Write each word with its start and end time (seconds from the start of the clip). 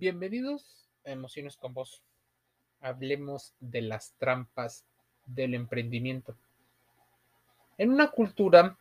Bienvenidos 0.00 0.86
a 1.04 1.10
Emociones 1.10 1.56
con 1.56 1.74
Vos. 1.74 2.04
Hablemos 2.80 3.52
de 3.58 3.82
las 3.82 4.12
trampas 4.12 4.84
del 5.26 5.54
emprendimiento. 5.54 6.36
En 7.78 7.90
una 7.90 8.12
cultura, 8.12 8.78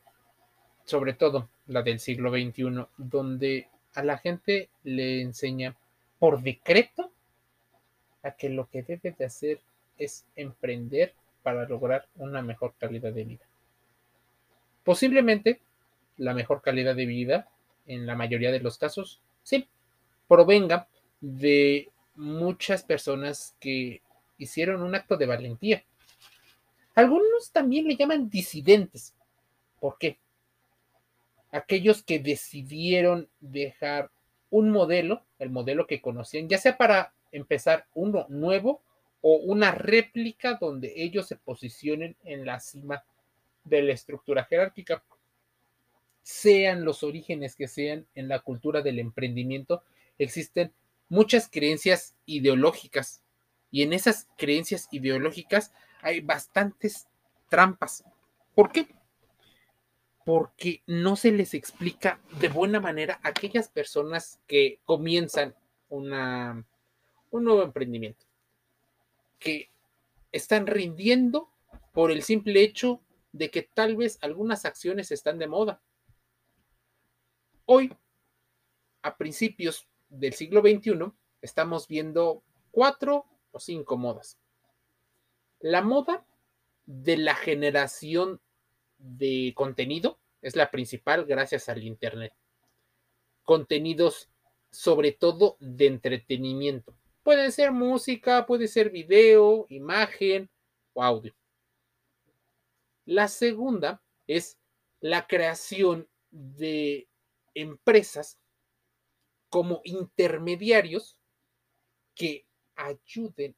sobre 0.86 1.14
todo 1.14 1.50
la 1.66 1.82
del 1.82 2.00
siglo 2.00 2.30
XXI, 2.30 2.86
donde 2.98 3.68
a 3.96 4.04
la 4.04 4.20
gente 4.20 4.70
le 4.84 5.22
enseña 5.22 5.76
por 6.20 6.44
decreto 6.44 7.12
a 8.22 8.34
que 8.34 8.50
lo 8.50 8.70
que 8.70 8.84
debe 8.84 9.16
de 9.18 9.26
hacer 9.26 9.60
es 9.98 10.24
emprender 10.36 11.16
para 11.42 11.68
lograr 11.68 12.08
una 12.18 12.44
mejor 12.44 12.76
calidad 12.78 13.12
de 13.12 13.24
vida. 13.24 13.46
Posiblemente 14.84 15.62
la 16.18 16.36
mejor 16.36 16.62
calidad 16.62 16.96
de 16.96 17.08
vida, 17.08 17.50
en 17.88 18.06
la 18.06 18.16
mayoría 18.16 18.52
de 18.52 18.60
los 18.60 18.78
casos, 18.78 19.20
sí, 19.42 19.68
provenga 20.28 20.88
de 21.22 21.90
muchas 22.16 22.84
personas 22.84 23.56
que 23.60 24.02
hicieron 24.38 24.82
un 24.82 24.96
acto 24.96 25.18
de 25.18 25.26
valentía. 25.26 25.84
Algunos 26.96 27.52
también 27.52 27.88
le 27.88 27.96
llaman 27.96 28.30
disidentes. 28.30 29.14
¿Por 29.80 29.98
qué? 29.98 30.18
Aquellos 31.52 32.04
que 32.04 32.20
decidieron 32.20 33.30
dejar 33.40 34.10
un 34.50 34.72
modelo, 34.72 35.24
el 35.40 35.50
modelo 35.50 35.88
que 35.88 36.02
conocían, 36.02 36.50
ya 36.50 36.58
sea 36.58 36.78
para 36.78 37.14
empezar 37.32 37.86
uno 37.94 38.26
nuevo 38.30 38.82
o 39.22 39.36
una 39.36 39.72
réplica 39.72 40.58
donde 40.60 40.94
ellos 40.96 41.28
se 41.28 41.36
posicionen 41.36 42.16
en 42.24 42.46
la 42.46 42.60
cima 42.60 43.04
de 43.64 43.82
la 43.82 43.94
estructura 43.94 44.46
jerárquica. 44.46 45.04
Sean 46.24 46.84
los 46.84 47.04
orígenes 47.04 47.56
que 47.56 47.68
sean 47.68 48.06
en 48.16 48.28
la 48.28 48.40
cultura 48.40 48.82
del 48.82 49.00
emprendimiento, 49.00 49.84
existen 50.18 50.74
muchas 51.10 51.50
creencias 51.50 52.16
ideológicas 52.26 53.22
y 53.72 53.84
en 53.84 53.94
esas 53.94 54.28
creencias 54.38 54.88
ideológicas 54.92 55.74
hay 56.02 56.22
bastantes 56.22 57.08
trampas. 57.50 58.04
¿Por 58.56 58.72
qué? 58.72 58.88
Porque 60.26 60.84
no 60.88 61.16
se 61.16 61.32
les 61.32 61.54
explica 61.54 62.20
de 62.40 62.50
buena 62.50 62.80
manera 62.80 63.20
a 63.24 63.30
aquellas 63.30 63.70
personas 63.70 64.40
que 64.48 64.80
comienzan 64.86 65.56
una, 65.90 66.66
un 67.32 67.44
nuevo 67.44 67.64
emprendimiento, 67.64 68.26
que 69.40 69.70
están 70.32 70.68
rindiendo 70.68 71.50
por 71.94 72.12
el 72.12 72.24
simple 72.24 72.62
hecho 72.62 73.02
de 73.32 73.50
que 73.50 73.62
tal 73.62 73.96
vez 73.96 74.18
algunas 74.22 74.66
acciones 74.66 75.12
están 75.12 75.40
de 75.40 75.48
moda. 75.48 75.82
Hoy, 77.66 77.94
a 79.02 79.18
principios 79.18 79.88
del 80.10 80.34
siglo 80.34 80.62
XXI, 80.62 81.12
estamos 81.42 81.88
viendo 81.88 82.44
cuatro 82.72 83.26
o 83.52 83.60
cinco 83.60 83.98
modas. 83.98 84.38
La 85.60 85.82
moda 85.82 86.26
de 86.86 87.18
la 87.18 87.36
generación 87.36 88.42
de 88.98 89.54
contenido 89.56 90.20
es 90.42 90.56
la 90.56 90.72
principal 90.72 91.26
gracias 91.26 91.70
al 91.70 91.84
Internet. 91.84 92.34
Contenidos 93.44 94.30
sobre 94.72 95.12
todo 95.12 95.58
de 95.60 95.88
entretenimiento. 95.88 96.96
Puede 97.24 97.52
ser 97.52 97.72
música, 97.72 98.46
puede 98.46 98.68
ser 98.68 98.90
video, 98.90 99.66
imagen 99.70 100.50
o 100.94 101.04
audio. 101.04 101.36
La 103.06 103.28
segunda 103.28 104.02
es 104.28 104.58
la 105.00 105.28
creación 105.28 106.08
de 106.30 107.08
empresas 107.54 108.38
como 109.50 109.82
intermediarios 109.84 111.18
que 112.16 112.46
ayuden 112.76 113.56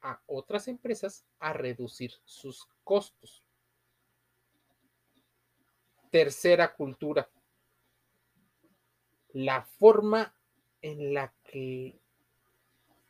a 0.00 0.20
otras 0.26 0.68
empresas 0.68 1.24
a 1.38 1.52
reducir 1.52 2.12
sus 2.24 2.66
costos. 2.84 3.42
Tercera 6.10 6.74
cultura, 6.74 7.28
la 9.32 9.62
forma 9.62 10.34
en 10.80 11.12
la 11.12 11.34
que 11.44 11.98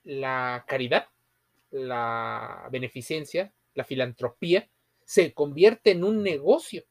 la 0.05 0.65
caridad, 0.67 1.09
la 1.71 2.69
beneficencia, 2.73 3.53
la 3.75 3.85
filantropía 3.85 4.69
se 5.05 5.35
convierte 5.35 5.91
en 5.93 6.05
un 6.05 6.23
negocio. 6.23 6.85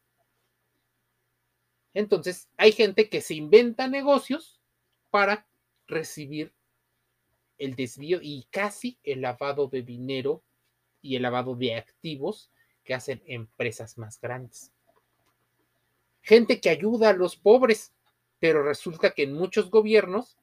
Entonces, 1.93 2.49
hay 2.57 2.71
gente 2.71 3.09
que 3.09 3.21
se 3.21 3.33
inventa 3.33 3.87
negocios 3.87 4.54
para 5.15 5.47
recibir 5.87 6.53
el 7.57 7.77
desvío 7.77 8.19
y 8.21 8.49
casi 8.51 8.99
el 9.01 9.21
lavado 9.21 9.69
de 9.69 9.81
dinero 9.81 10.43
y 11.01 11.15
el 11.15 11.21
lavado 11.21 11.55
de 11.55 11.73
activos 11.73 12.51
que 12.83 12.93
hacen 12.93 13.23
empresas 13.25 13.97
más 13.97 14.19
grandes. 14.19 14.73
Gente 16.21 16.59
que 16.59 16.69
ayuda 16.69 17.11
a 17.11 17.13
los 17.13 17.37
pobres, 17.37 17.93
pero 18.39 18.61
resulta 18.61 19.11
que 19.11 19.23
en 19.23 19.31
muchos 19.31 19.71
gobiernos 19.71 20.37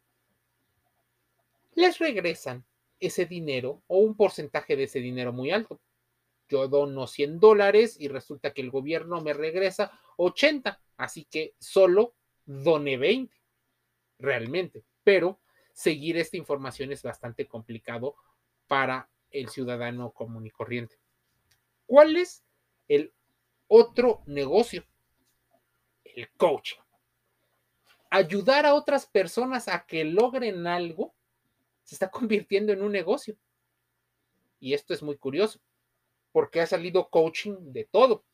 les 1.75 1.99
regresan 1.99 2.65
ese 2.99 3.27
dinero 3.27 3.83
o 3.89 3.99
un 3.99 4.17
porcentaje 4.17 4.75
de 4.75 4.85
ese 4.85 5.01
dinero 5.01 5.35
muy 5.35 5.51
alto. 5.51 5.83
Yo 6.49 6.67
dono 6.67 7.07
100 7.07 7.41
dólares 7.41 7.99
y 8.01 8.09
resulta 8.09 8.55
que 8.55 8.63
el 8.63 8.71
gobierno 8.71 9.21
me 9.21 9.35
regresa 9.35 9.93
80, 10.17 10.81
así 10.97 11.27
que 11.27 11.53
solo 11.59 12.15
doné 12.47 12.97
20 12.97 13.42
realmente, 14.23 14.85
pero 15.05 15.41
seguir 15.73 16.17
esta 16.17 16.37
información 16.37 16.93
es 16.93 17.03
bastante 17.03 17.47
complicado 17.47 18.15
para 18.67 19.11
el 19.31 19.49
ciudadano 19.49 20.13
común 20.13 20.47
y 20.47 20.51
corriente. 20.51 20.99
¿Cuál 21.87 22.17
es 22.17 22.45
el 22.89 23.13
otro 23.69 24.23
negocio? 24.27 24.85
El 26.05 26.31
coaching. 26.33 26.81
Ayudar 28.11 28.67
a 28.67 28.75
otras 28.75 29.07
personas 29.07 29.69
a 29.69 29.85
que 29.87 30.05
logren 30.05 30.67
algo 30.67 31.15
se 31.83 31.95
está 31.95 32.11
convirtiendo 32.11 32.73
en 32.73 32.83
un 32.83 32.93
negocio. 32.93 33.37
Y 34.61 34.75
esto 34.75 34.95
es 34.95 35.03
muy 35.03 35.17
curioso, 35.17 35.61
porque 36.31 36.61
ha 36.61 36.67
salido 36.67 37.09
coaching 37.09 37.73
de 37.73 37.85
todo. 37.85 38.25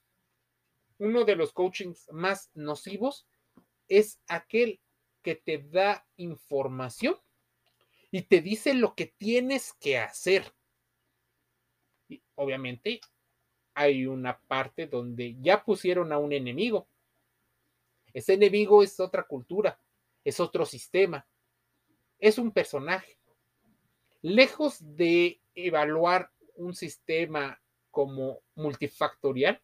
Uno 0.99 1.25
de 1.25 1.37
los 1.37 1.53
coachings 1.53 2.09
más 2.13 2.51
nocivos 2.55 3.27
es 3.89 4.21
aquel 4.27 4.81
que 5.23 5.35
te 5.35 5.59
da 5.59 6.07
información 6.17 7.17
y 8.11 8.23
te 8.23 8.41
dice 8.41 8.75
lo 8.75 8.95
que 8.95 9.07
tienes 9.07 9.73
que 9.75 9.99
hacer. 9.99 10.53
Y 12.09 12.23
obviamente 12.37 13.01
hay 13.75 14.07
una 14.07 14.39
parte 14.41 14.87
donde 14.87 15.37
ya 15.41 15.65
pusieron 15.65 16.13
a 16.13 16.19
un 16.19 16.33
enemigo. 16.33 16.89
Ese 18.13 18.35
enemigo 18.35 18.83
es 18.83 18.99
otra 18.99 19.25
cultura, 19.25 19.79
es 20.25 20.41
otro 20.41 20.65
sistema, 20.65 21.27
es 22.19 22.39
un 22.39 22.51
personaje. 22.51 23.19
Lejos 24.23 24.79
de 24.97 25.41
evaluar 25.55 26.33
un 26.57 26.75
sistema 26.75 27.61
como 27.91 28.41
multifactorial, 28.55 29.63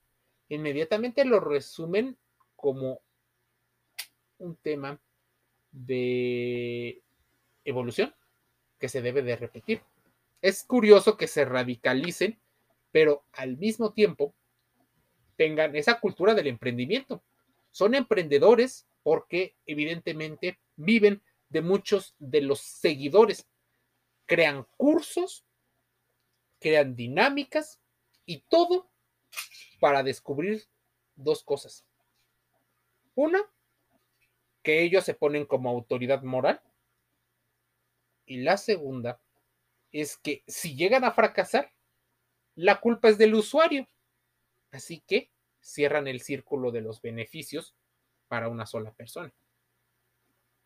inmediatamente 0.48 1.24
lo 1.24 1.40
resumen 1.40 2.16
como 2.54 3.00
un 4.38 4.56
tema 4.56 5.00
de 5.74 7.02
evolución 7.64 8.14
que 8.78 8.88
se 8.88 9.02
debe 9.02 9.22
de 9.22 9.36
repetir. 9.36 9.82
Es 10.40 10.64
curioso 10.64 11.16
que 11.16 11.26
se 11.26 11.44
radicalicen, 11.44 12.38
pero 12.92 13.24
al 13.32 13.56
mismo 13.56 13.92
tiempo 13.92 14.34
tengan 15.36 15.74
esa 15.76 16.00
cultura 16.00 16.34
del 16.34 16.46
emprendimiento. 16.46 17.22
Son 17.70 17.94
emprendedores 17.94 18.86
porque 19.02 19.56
evidentemente 19.66 20.58
viven 20.76 21.22
de 21.48 21.60
muchos 21.60 22.14
de 22.18 22.40
los 22.40 22.60
seguidores. 22.60 23.46
Crean 24.26 24.66
cursos, 24.76 25.44
crean 26.60 26.94
dinámicas 26.94 27.80
y 28.26 28.40
todo 28.48 28.88
para 29.80 30.02
descubrir 30.02 30.64
dos 31.16 31.42
cosas. 31.42 31.84
Una, 33.14 33.42
que 34.64 34.82
ellos 34.82 35.04
se 35.04 35.14
ponen 35.14 35.44
como 35.44 35.70
autoridad 35.70 36.22
moral. 36.22 36.60
Y 38.26 38.38
la 38.38 38.56
segunda 38.56 39.20
es 39.92 40.16
que 40.16 40.42
si 40.48 40.74
llegan 40.74 41.04
a 41.04 41.12
fracasar, 41.12 41.70
la 42.56 42.80
culpa 42.80 43.10
es 43.10 43.18
del 43.18 43.34
usuario. 43.34 43.86
Así 44.72 45.04
que 45.06 45.30
cierran 45.60 46.08
el 46.08 46.20
círculo 46.20 46.72
de 46.72 46.80
los 46.80 47.00
beneficios 47.00 47.76
para 48.26 48.48
una 48.48 48.66
sola 48.66 48.90
persona. 48.92 49.32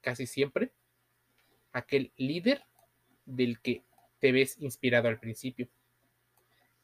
Casi 0.00 0.26
siempre 0.26 0.72
aquel 1.72 2.12
líder 2.16 2.62
del 3.26 3.60
que 3.60 3.82
te 4.20 4.32
ves 4.32 4.56
inspirado 4.60 5.08
al 5.08 5.18
principio. 5.18 5.68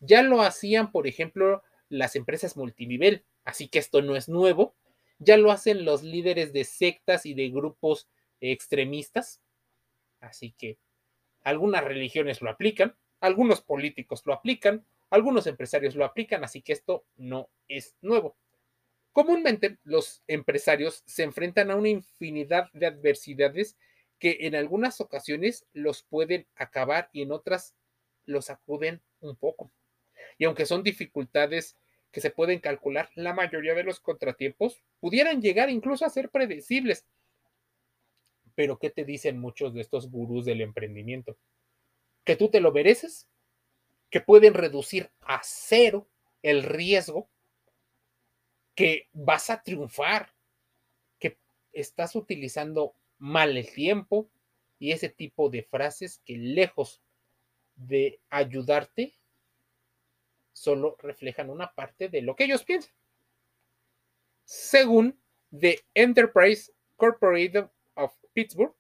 Ya 0.01 0.23
lo 0.23 0.43
hacían, 0.43 0.91
por 0.91 1.07
ejemplo, 1.07 1.63
las 1.89 2.17
empresas 2.17 2.57
multinivel, 2.57 3.25
así 3.45 3.69
que 3.69 3.79
esto 3.79 4.03
no 4.03 4.17
es 4.17 4.29
nuevo, 4.29 4.75
ya 5.19 5.37
lo 5.37 5.51
hacen 5.53 5.85
los 5.85 6.03
líderes 6.03 6.53
de 6.53 6.65
sectas 6.65 7.27
y 7.27 7.35
de 7.35 7.51
grupos 7.51 8.09
extremistas. 8.41 9.41
Así 10.21 10.53
que 10.59 10.79
Algunas 11.43 11.85
religiones 11.85 12.43
lo 12.43 12.51
aplican, 12.51 12.97
algunos 13.21 13.63
políticos 13.63 14.23
lo 14.27 14.35
aplican, 14.35 14.87
algunos 15.11 15.47
empresarios 15.47 15.97
lo 15.97 16.05
aplican, 16.05 16.45
así 16.45 16.63
que 16.63 16.73
esto 16.75 17.07
no 17.17 17.51
es 17.69 17.97
nuevo. 18.03 18.37
Comúnmente 19.13 19.79
los 19.85 20.23
empresarios 20.27 21.03
se 21.07 21.23
enfrentan 21.23 21.71
a 21.71 21.77
una 21.77 21.89
infinidad 21.89 22.71
de 22.73 22.87
adversidades 22.87 23.77
que 24.19 24.39
en 24.41 24.55
algunas 24.57 25.01
ocasiones 25.01 25.67
los 25.73 26.03
pueden 26.03 26.47
acabar 26.57 27.11
y 27.13 27.23
en 27.23 27.33
otras 27.33 27.75
los 28.27 28.51
acuden 28.51 29.03
un 29.21 29.37
poco. 29.37 29.73
Y 30.39 30.45
aunque 30.45 30.67
son 30.67 30.83
dificultades 30.83 31.77
que 32.15 32.21
se 32.21 32.31
pueden 32.31 32.61
calcular, 32.61 33.11
la 33.17 33.35
mayoría 33.35 33.75
de 33.75 33.83
los 33.83 33.99
contratiempos 33.99 34.85
pudieran 35.01 35.43
llegar 35.43 35.69
incluso 35.69 36.07
a 36.07 36.11
ser 36.11 36.31
predecibles. 36.31 37.05
Pero 38.55 38.79
¿qué 38.79 38.89
te 38.89 39.05
dicen 39.05 39.41
muchos 39.41 39.75
de 39.75 39.81
estos 39.81 40.09
gurús 40.09 40.45
del 40.45 40.61
emprendimiento? 40.61 41.37
Que 42.25 42.37
tú 42.37 42.51
te 42.51 42.61
lo 42.61 42.71
mereces, 42.71 43.29
que 44.11 44.21
pueden 44.21 44.55
reducir 44.55 45.11
a 45.23 45.41
cero 45.43 46.07
el 46.43 46.63
riesgo, 46.63 47.29
que 48.77 49.09
vas 49.13 49.51
a 49.51 49.61
triunfar, 49.65 50.33
que 51.19 51.37
estás 51.73 52.15
utilizando 52.15 52.95
mal 53.19 53.57
el 53.57 53.73
tiempo 53.73 54.31
y 54.79 54.93
ese 54.93 55.09
tipo 55.09 55.51
de 55.51 55.65
frases 55.65 56.23
que 56.25 56.37
lejos 56.37 57.03
de 57.75 58.21
ayudarte, 58.31 59.19
solo 60.55 60.97
reflejan 61.01 61.51
una 61.51 61.75
parte 61.75 62.09
de 62.09 62.23
lo 62.23 62.35
que 62.35 62.45
ellos 62.45 62.65
piensan. 62.65 62.95
Según 64.45 65.21
The 65.51 65.85
Enterprise 65.93 66.73
Corporation 66.97 67.71
of 67.95 68.15
Pittsburgh, 68.33 68.75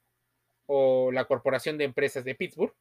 o 0.66 1.12
la 1.12 1.26
Corporación 1.26 1.76
de 1.76 1.84
Empresas 1.84 2.24
de 2.24 2.34
Pittsburgh, 2.34 2.74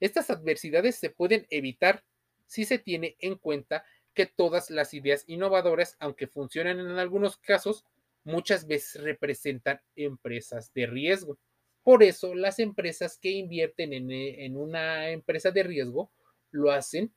estas 0.00 0.28
adversidades 0.28 0.96
se 0.96 1.08
pueden 1.08 1.46
evitar 1.48 2.04
si 2.46 2.64
se 2.64 2.78
tiene 2.78 3.16
en 3.20 3.36
cuenta 3.36 3.84
que 4.12 4.26
todas 4.26 4.70
las 4.70 4.92
ideas 4.94 5.24
innovadoras, 5.26 5.96
aunque 5.98 6.26
funcionan 6.26 6.80
en 6.80 6.98
algunos 6.98 7.38
casos, 7.38 7.84
muchas 8.24 8.66
veces 8.66 9.02
representan 9.02 9.80
empresas 9.94 10.72
de 10.74 10.86
riesgo. 10.86 11.38
Por 11.82 12.02
eso 12.02 12.34
las 12.34 12.58
empresas 12.58 13.18
que 13.18 13.30
invierten 13.30 13.92
en, 13.92 14.10
en 14.10 14.56
una 14.56 15.10
empresa 15.10 15.50
de 15.50 15.62
riesgo 15.62 16.10
lo 16.50 16.70
hacen 16.70 17.14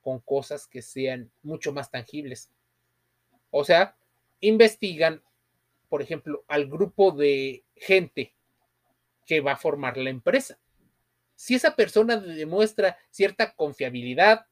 con 0.00 0.20
cosas 0.20 0.66
que 0.66 0.82
sean 0.82 1.30
mucho 1.42 1.72
más 1.72 1.90
tangibles. 1.90 2.50
O 3.50 3.64
sea, 3.64 3.96
investigan, 4.40 5.22
por 5.88 6.02
ejemplo, 6.02 6.44
al 6.48 6.66
grupo 6.66 7.10
de 7.12 7.64
gente 7.76 8.34
que 9.26 9.40
va 9.40 9.52
a 9.52 9.56
formar 9.56 9.96
la 9.96 10.10
empresa. 10.10 10.58
Si 11.34 11.54
esa 11.54 11.74
persona 11.74 12.16
demuestra 12.16 12.98
cierta 13.10 13.54
confiabilidad, 13.54 14.46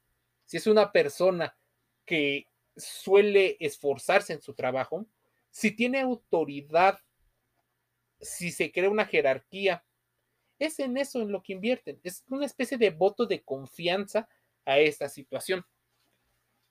si 0.44 0.56
es 0.56 0.66
una 0.66 0.92
persona 0.92 1.56
que 2.04 2.46
suele 2.76 3.56
esforzarse 3.60 4.32
en 4.32 4.40
su 4.40 4.54
trabajo, 4.54 5.06
si 5.50 5.72
tiene 5.72 6.00
autoridad, 6.00 7.00
si 8.20 8.50
se 8.50 8.72
crea 8.72 8.90
una 8.90 9.04
jerarquía, 9.04 9.84
es 10.58 10.78
en 10.80 10.96
eso 10.96 11.20
en 11.20 11.30
lo 11.30 11.42
que 11.42 11.52
invierten. 11.52 12.00
Es 12.02 12.24
una 12.28 12.46
especie 12.46 12.78
de 12.78 12.90
voto 12.90 13.26
de 13.26 13.42
confianza 13.42 14.28
a 14.68 14.78
esta 14.78 15.08
situación. 15.08 15.64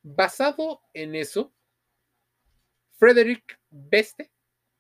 Basado 0.04 0.82
en 0.94 1.16
eso, 1.16 1.52
Frederick 2.92 3.60
Beste 3.70 4.32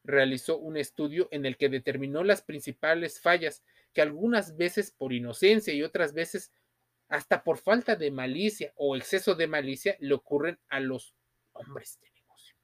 realizó 0.03 0.59
un 0.59 0.77
estudio 0.77 1.27
en 1.31 1.45
el 1.47 1.57
que 1.57 1.67
determinó 1.67 2.23
las 2.23 2.43
principales 2.43 3.19
fallas 3.19 3.63
que 3.91 4.03
algunas 4.03 4.55
veces 4.55 4.91
por 4.91 5.13
inocencia 5.13 5.73
y 5.73 5.81
otras 5.81 6.13
veces 6.13 6.53
hasta 7.09 7.43
por 7.43 7.57
falta 7.57 7.95
de 7.95 8.11
malicia 8.11 8.71
o 8.75 8.95
exceso 8.95 9.33
de 9.33 9.47
malicia 9.47 9.97
le 9.99 10.13
ocurren 10.13 10.59
a 10.69 10.79
los 10.79 11.15
hombres 11.53 11.99
de 11.99 12.11
negocio. 12.11 12.55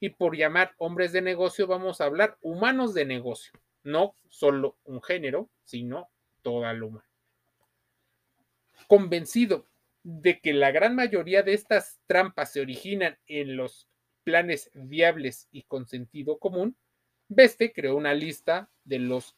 Y 0.00 0.10
por 0.10 0.36
llamar 0.36 0.74
hombres 0.76 1.12
de 1.12 1.22
negocio 1.22 1.66
vamos 1.66 2.00
a 2.00 2.04
hablar 2.04 2.36
humanos 2.42 2.92
de 2.92 3.06
negocio, 3.06 3.52
no 3.84 4.16
solo 4.28 4.76
un 4.84 5.00
género, 5.00 5.48
sino 5.64 6.10
toda 6.42 6.74
la 6.74 6.84
humanidad 6.84 7.11
convencido 8.82 9.66
de 10.02 10.40
que 10.40 10.52
la 10.52 10.70
gran 10.70 10.94
mayoría 10.94 11.42
de 11.42 11.54
estas 11.54 12.00
trampas 12.06 12.52
se 12.52 12.60
originan 12.60 13.18
en 13.26 13.56
los 13.56 13.88
planes 14.24 14.70
viables 14.74 15.48
y 15.50 15.62
con 15.62 15.86
sentido 15.86 16.38
común, 16.38 16.76
Beste 17.28 17.72
creó 17.72 17.96
una 17.96 18.14
lista 18.14 18.70
de 18.84 18.98
los 18.98 19.36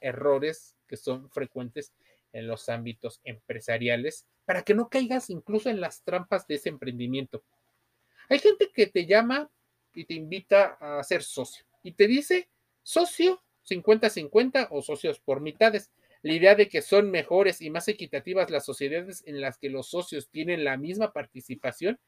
errores 0.00 0.76
que 0.86 0.96
son 0.96 1.30
frecuentes 1.30 1.92
en 2.32 2.46
los 2.46 2.68
ámbitos 2.68 3.20
empresariales 3.24 4.26
para 4.44 4.62
que 4.62 4.74
no 4.74 4.88
caigas 4.88 5.30
incluso 5.30 5.70
en 5.70 5.80
las 5.80 6.02
trampas 6.02 6.46
de 6.46 6.56
ese 6.56 6.68
emprendimiento. 6.68 7.42
Hay 8.28 8.38
gente 8.38 8.70
que 8.74 8.86
te 8.86 9.06
llama 9.06 9.50
y 9.94 10.04
te 10.04 10.14
invita 10.14 10.76
a 10.80 11.02
ser 11.02 11.22
socio 11.22 11.64
y 11.82 11.92
te 11.92 12.06
dice 12.06 12.48
socio 12.82 13.42
50-50 13.68 14.68
o 14.70 14.82
socios 14.82 15.20
por 15.20 15.40
mitades 15.40 15.90
la 16.24 16.32
idea 16.32 16.54
de 16.54 16.70
que 16.70 16.80
son 16.80 17.10
mejores 17.10 17.60
y 17.60 17.68
más 17.68 17.86
equitativas 17.86 18.48
las 18.48 18.64
sociedades 18.64 19.22
en 19.26 19.42
las 19.42 19.58
que 19.58 19.68
los 19.68 19.90
socios 19.90 20.30
tienen 20.30 20.64
la 20.64 20.78
misma 20.78 21.12
participación 21.12 22.00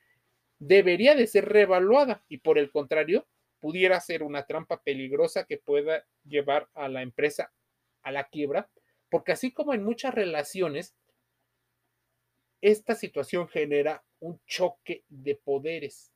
debería 0.58 1.14
de 1.14 1.26
ser 1.26 1.44
reevaluada 1.44 2.24
y 2.26 2.38
por 2.38 2.56
el 2.56 2.70
contrario 2.70 3.26
pudiera 3.60 4.00
ser 4.00 4.22
una 4.22 4.46
trampa 4.46 4.82
peligrosa 4.82 5.44
que 5.44 5.58
pueda 5.58 6.06
llevar 6.24 6.70
a 6.72 6.88
la 6.88 7.02
empresa 7.02 7.52
a 8.00 8.10
la 8.10 8.24
quiebra, 8.24 8.70
porque 9.10 9.32
así 9.32 9.52
como 9.52 9.74
en 9.74 9.84
muchas 9.84 10.14
relaciones, 10.14 10.96
esta 12.62 12.94
situación 12.94 13.48
genera 13.48 14.02
un 14.20 14.40
choque 14.46 15.04
de 15.10 15.34
poderes 15.34 16.10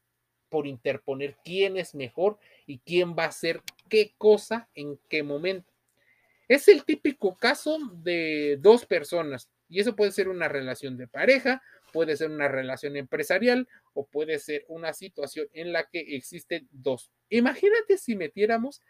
por 0.48 0.66
interponer 0.66 1.36
quién 1.44 1.76
es 1.76 1.94
mejor 1.94 2.38
y 2.64 2.78
quién 2.78 3.14
va 3.14 3.24
a 3.24 3.28
hacer 3.28 3.60
qué 3.90 4.14
cosa 4.16 4.70
en 4.74 4.98
qué 5.10 5.22
momento. 5.22 5.69
Es 6.50 6.66
el 6.66 6.84
típico 6.84 7.36
caso 7.36 7.78
de 8.02 8.58
dos 8.58 8.84
personas 8.84 9.48
y 9.68 9.78
eso 9.78 9.94
puede 9.94 10.10
ser 10.10 10.28
una 10.28 10.48
relación 10.48 10.96
de 10.96 11.06
pareja, 11.06 11.62
puede 11.92 12.16
ser 12.16 12.28
una 12.28 12.48
relación 12.48 12.96
empresarial 12.96 13.68
o 13.94 14.08
puede 14.08 14.36
ser 14.40 14.64
una 14.66 14.92
situación 14.92 15.46
en 15.52 15.72
la 15.72 15.88
que 15.88 16.00
existen 16.16 16.66
dos. 16.72 17.12
Imagínate 17.28 17.98
si 17.98 18.16
metiéramos 18.16 18.82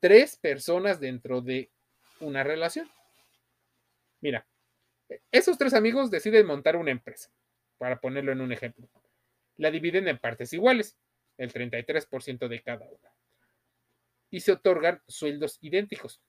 tres 0.00 0.36
personas 0.36 0.98
dentro 0.98 1.42
de 1.42 1.70
una 2.18 2.42
relación. 2.42 2.90
Mira, 4.20 4.44
esos 5.30 5.58
tres 5.58 5.74
amigos 5.74 6.10
deciden 6.10 6.44
montar 6.44 6.74
una 6.74 6.90
empresa, 6.90 7.30
para 7.78 8.00
ponerlo 8.00 8.32
en 8.32 8.40
un 8.40 8.50
ejemplo. 8.50 8.90
La 9.58 9.70
dividen 9.70 10.08
en 10.08 10.18
partes 10.18 10.52
iguales, 10.52 10.96
el 11.38 11.52
33% 11.52 12.48
de 12.48 12.62
cada 12.62 12.88
una. 12.88 13.14
Y 14.28 14.40
se 14.40 14.50
otorgan 14.50 15.00
sueldos 15.06 15.56
idénticos 15.60 16.20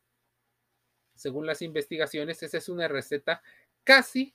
según 1.21 1.45
las 1.45 1.61
investigaciones, 1.61 2.43
esa 2.43 2.57
es 2.57 2.69
una 2.69 2.87
receta 2.87 3.41
casi 3.83 4.33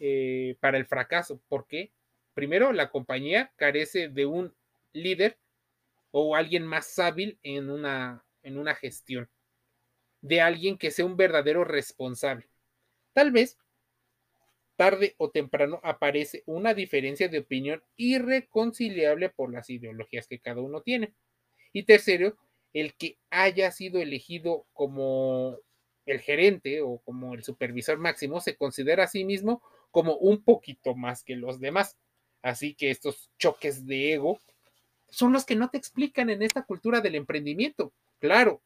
eh, 0.00 0.56
para 0.60 0.78
el 0.78 0.86
fracaso. 0.86 1.40
porque 1.48 1.92
Primero, 2.38 2.72
la 2.72 2.88
compañía 2.88 3.50
carece 3.56 4.08
de 4.10 4.24
un 4.24 4.54
líder 4.92 5.36
o 6.12 6.36
alguien 6.36 6.64
más 6.64 6.96
hábil 7.00 7.36
en 7.42 7.68
una, 7.68 8.24
en 8.44 8.58
una 8.58 8.76
gestión, 8.76 9.28
de 10.20 10.40
alguien 10.40 10.78
que 10.78 10.92
sea 10.92 11.04
un 11.04 11.16
verdadero 11.16 11.64
responsable. 11.64 12.48
Tal 13.12 13.32
vez, 13.32 13.58
tarde 14.76 15.16
o 15.18 15.30
temprano, 15.30 15.80
aparece 15.82 16.44
una 16.46 16.74
diferencia 16.74 17.26
de 17.28 17.40
opinión 17.40 17.82
irreconciliable 17.96 19.30
por 19.30 19.52
las 19.52 19.68
ideologías 19.68 20.28
que 20.28 20.38
cada 20.38 20.60
uno 20.60 20.82
tiene. 20.82 21.14
Y 21.72 21.82
tercero, 21.82 22.36
el 22.72 22.94
que 22.94 23.18
haya 23.30 23.72
sido 23.72 24.00
elegido 24.00 24.64
como 24.74 25.58
el 26.12 26.20
gerente 26.20 26.80
o 26.80 26.98
como 26.98 27.34
el 27.34 27.44
supervisor 27.44 27.98
máximo 27.98 28.40
se 28.40 28.56
considera 28.56 29.04
a 29.04 29.08
sí 29.08 29.24
mismo 29.24 29.62
como 29.90 30.16
un 30.16 30.42
poquito 30.42 30.94
más 30.94 31.22
que 31.22 31.36
los 31.36 31.60
demás. 31.60 31.96
Así 32.42 32.74
que 32.74 32.90
estos 32.90 33.30
choques 33.38 33.86
de 33.86 34.14
ego 34.14 34.40
son 35.08 35.32
los 35.32 35.44
que 35.44 35.56
no 35.56 35.70
te 35.70 35.78
explican 35.78 36.30
en 36.30 36.42
esta 36.42 36.62
cultura 36.62 37.00
del 37.00 37.14
emprendimiento. 37.14 37.92
Claro, 38.18 38.62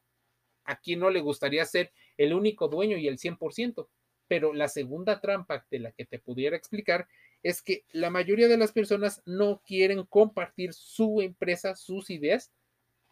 a 0.64 0.78
no 0.96 1.10
le 1.10 1.20
gustaría 1.20 1.64
ser 1.64 1.92
el 2.16 2.34
único 2.34 2.68
dueño 2.68 2.96
y 2.96 3.08
el 3.08 3.18
100%, 3.18 3.88
pero 4.28 4.52
la 4.52 4.68
segunda 4.68 5.20
trampa 5.20 5.66
de 5.70 5.78
la 5.78 5.92
que 5.92 6.04
te 6.04 6.18
pudiera 6.18 6.56
explicar 6.56 7.08
es 7.42 7.62
que 7.62 7.84
la 7.90 8.10
mayoría 8.10 8.48
de 8.48 8.56
las 8.56 8.72
personas 8.72 9.22
no 9.26 9.62
quieren 9.66 10.04
compartir 10.04 10.72
su 10.74 11.20
empresa, 11.20 11.74
sus 11.74 12.10
ideas, 12.10 12.52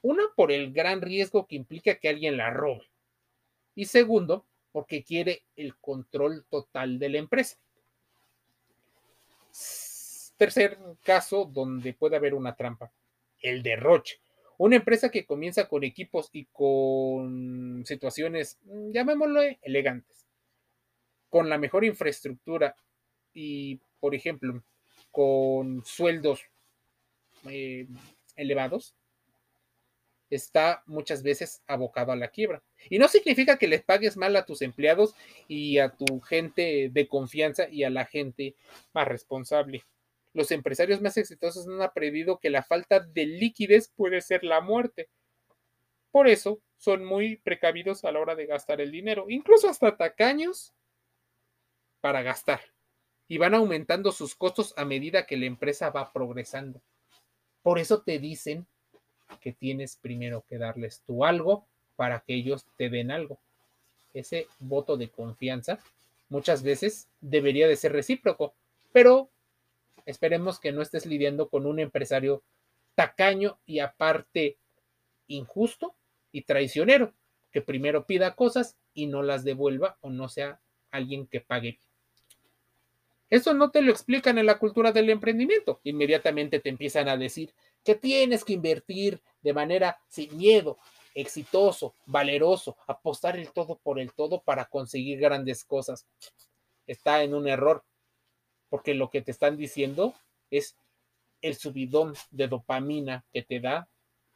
una 0.02 0.22
por 0.36 0.52
el 0.52 0.72
gran 0.72 1.02
riesgo 1.02 1.46
que 1.46 1.56
implica 1.56 1.96
que 1.96 2.08
alguien 2.08 2.36
la 2.36 2.50
robe 2.50 2.90
y 3.80 3.86
segundo, 3.86 4.44
porque 4.72 5.02
quiere 5.02 5.44
el 5.56 5.74
control 5.78 6.44
total 6.50 6.98
de 6.98 7.08
la 7.08 7.16
empresa. 7.16 7.56
Tercer 10.36 10.78
caso 11.02 11.46
donde 11.46 11.94
puede 11.94 12.16
haber 12.16 12.34
una 12.34 12.54
trampa, 12.54 12.92
el 13.40 13.62
derroche. 13.62 14.20
Una 14.58 14.76
empresa 14.76 15.10
que 15.10 15.24
comienza 15.24 15.66
con 15.66 15.82
equipos 15.82 16.28
y 16.30 16.44
con 16.52 17.82
situaciones, 17.86 18.58
llamémoslo 18.92 19.40
elegantes, 19.62 20.26
con 21.30 21.48
la 21.48 21.56
mejor 21.56 21.86
infraestructura 21.86 22.76
y, 23.32 23.80
por 23.98 24.14
ejemplo, 24.14 24.62
con 25.10 25.82
sueldos 25.86 26.42
eh, 27.48 27.88
elevados, 28.36 28.94
está 30.30 30.82
muchas 30.86 31.22
veces 31.22 31.62
abocado 31.66 32.12
a 32.12 32.16
la 32.16 32.28
quiebra. 32.28 32.62
Y 32.88 32.98
no 32.98 33.08
significa 33.08 33.58
que 33.58 33.68
les 33.68 33.82
pagues 33.82 34.16
mal 34.16 34.36
a 34.36 34.46
tus 34.46 34.62
empleados 34.62 35.14
y 35.48 35.78
a 35.78 35.90
tu 35.90 36.20
gente 36.20 36.88
de 36.90 37.08
confianza 37.08 37.68
y 37.68 37.84
a 37.84 37.90
la 37.90 38.06
gente 38.06 38.54
más 38.92 39.06
responsable. 39.08 39.84
Los 40.32 40.52
empresarios 40.52 41.00
más 41.00 41.16
exitosos 41.16 41.66
han 41.66 41.82
aprendido 41.82 42.38
que 42.38 42.50
la 42.50 42.62
falta 42.62 43.00
de 43.00 43.26
liquidez 43.26 43.92
puede 43.96 44.20
ser 44.20 44.44
la 44.44 44.60
muerte. 44.60 45.08
Por 46.12 46.28
eso 46.28 46.62
son 46.76 47.04
muy 47.04 47.36
precavidos 47.36 48.04
a 48.04 48.12
la 48.12 48.20
hora 48.20 48.36
de 48.36 48.46
gastar 48.46 48.80
el 48.80 48.90
dinero, 48.90 49.26
incluso 49.28 49.68
hasta 49.68 49.96
tacaños 49.96 50.72
para 52.00 52.22
gastar. 52.22 52.60
Y 53.28 53.38
van 53.38 53.54
aumentando 53.54 54.10
sus 54.12 54.34
costos 54.34 54.74
a 54.76 54.84
medida 54.84 55.26
que 55.26 55.36
la 55.36 55.46
empresa 55.46 55.90
va 55.90 56.12
progresando. 56.12 56.80
Por 57.62 57.78
eso 57.78 58.02
te 58.02 58.18
dicen 58.18 58.66
que 59.40 59.52
tienes 59.52 59.96
primero 59.96 60.44
que 60.48 60.58
darles 60.58 61.02
tú 61.06 61.24
algo 61.24 61.64
para 61.96 62.20
que 62.20 62.34
ellos 62.34 62.64
te 62.76 62.88
den 62.88 63.10
algo. 63.10 63.38
Ese 64.14 64.48
voto 64.58 64.96
de 64.96 65.08
confianza 65.08 65.78
muchas 66.28 66.62
veces 66.62 67.08
debería 67.20 67.68
de 67.68 67.76
ser 67.76 67.92
recíproco, 67.92 68.54
pero 68.92 69.28
esperemos 70.06 70.58
que 70.58 70.72
no 70.72 70.82
estés 70.82 71.06
lidiando 71.06 71.48
con 71.48 71.66
un 71.66 71.78
empresario 71.78 72.42
tacaño 72.94 73.58
y 73.66 73.80
aparte 73.80 74.56
injusto 75.28 75.94
y 76.32 76.42
traicionero, 76.42 77.12
que 77.52 77.60
primero 77.60 78.04
pida 78.04 78.34
cosas 78.34 78.76
y 78.94 79.06
no 79.06 79.22
las 79.22 79.44
devuelva 79.44 79.96
o 80.00 80.10
no 80.10 80.28
sea 80.28 80.60
alguien 80.90 81.26
que 81.26 81.40
pague. 81.40 81.78
Eso 83.28 83.54
no 83.54 83.70
te 83.70 83.80
lo 83.80 83.92
explican 83.92 84.38
en 84.38 84.46
la 84.46 84.58
cultura 84.58 84.90
del 84.90 85.08
emprendimiento. 85.08 85.80
Inmediatamente 85.84 86.58
te 86.58 86.68
empiezan 86.68 87.08
a 87.08 87.16
decir, 87.16 87.52
que 87.84 87.94
tienes 87.94 88.44
que 88.44 88.52
invertir 88.52 89.20
de 89.42 89.52
manera 89.52 89.98
sin 90.08 90.36
miedo, 90.36 90.78
exitoso, 91.14 91.94
valeroso, 92.06 92.76
apostar 92.86 93.36
el 93.36 93.50
todo 93.52 93.78
por 93.78 93.98
el 93.98 94.12
todo 94.12 94.42
para 94.42 94.66
conseguir 94.66 95.18
grandes 95.18 95.64
cosas. 95.64 96.06
Está 96.86 97.22
en 97.22 97.34
un 97.34 97.48
error, 97.48 97.84
porque 98.68 98.94
lo 98.94 99.10
que 99.10 99.22
te 99.22 99.30
están 99.30 99.56
diciendo 99.56 100.14
es 100.50 100.76
el 101.42 101.56
subidón 101.56 102.14
de 102.30 102.48
dopamina 102.48 103.24
que 103.32 103.42
te 103.42 103.60
da. 103.60 103.88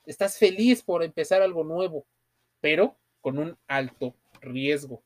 Estás 0.06 0.38
feliz 0.38 0.82
por 0.82 1.02
empezar 1.02 1.42
algo 1.42 1.64
nuevo, 1.64 2.06
pero 2.60 2.96
con 3.20 3.38
un 3.38 3.56
alto 3.66 4.14
riesgo. 4.40 5.02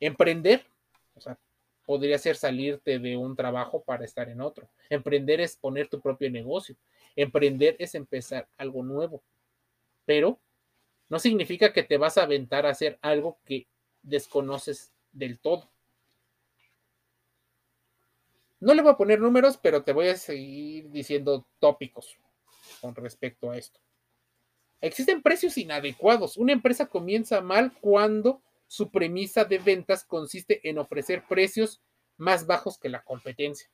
Emprender, 0.00 0.64
o 1.14 1.20
sea, 1.20 1.38
podría 1.84 2.18
ser 2.18 2.36
salirte 2.36 2.98
de 2.98 3.16
un 3.16 3.34
trabajo 3.34 3.82
para 3.82 4.04
estar 4.04 4.28
en 4.28 4.40
otro. 4.40 4.68
Emprender 4.90 5.40
es 5.40 5.56
poner 5.56 5.88
tu 5.88 6.00
propio 6.00 6.30
negocio. 6.30 6.76
Emprender 7.20 7.74
es 7.80 7.96
empezar 7.96 8.48
algo 8.56 8.84
nuevo, 8.84 9.24
pero 10.04 10.38
no 11.08 11.18
significa 11.18 11.72
que 11.72 11.82
te 11.82 11.96
vas 11.96 12.16
a 12.16 12.22
aventar 12.22 12.64
a 12.64 12.70
hacer 12.70 12.96
algo 13.02 13.40
que 13.44 13.66
desconoces 14.02 14.92
del 15.10 15.40
todo. 15.40 15.68
No 18.60 18.72
le 18.72 18.82
voy 18.82 18.92
a 18.92 18.96
poner 18.96 19.20
números, 19.20 19.56
pero 19.56 19.82
te 19.82 19.92
voy 19.92 20.06
a 20.06 20.16
seguir 20.16 20.90
diciendo 20.90 21.44
tópicos 21.58 22.16
con 22.80 22.94
respecto 22.94 23.50
a 23.50 23.56
esto. 23.56 23.80
Existen 24.80 25.20
precios 25.20 25.58
inadecuados. 25.58 26.36
Una 26.36 26.52
empresa 26.52 26.86
comienza 26.86 27.40
mal 27.40 27.72
cuando 27.80 28.42
su 28.68 28.92
premisa 28.92 29.44
de 29.44 29.58
ventas 29.58 30.04
consiste 30.04 30.60
en 30.68 30.78
ofrecer 30.78 31.24
precios 31.28 31.82
más 32.16 32.46
bajos 32.46 32.78
que 32.78 32.88
la 32.88 33.02
competencia, 33.02 33.68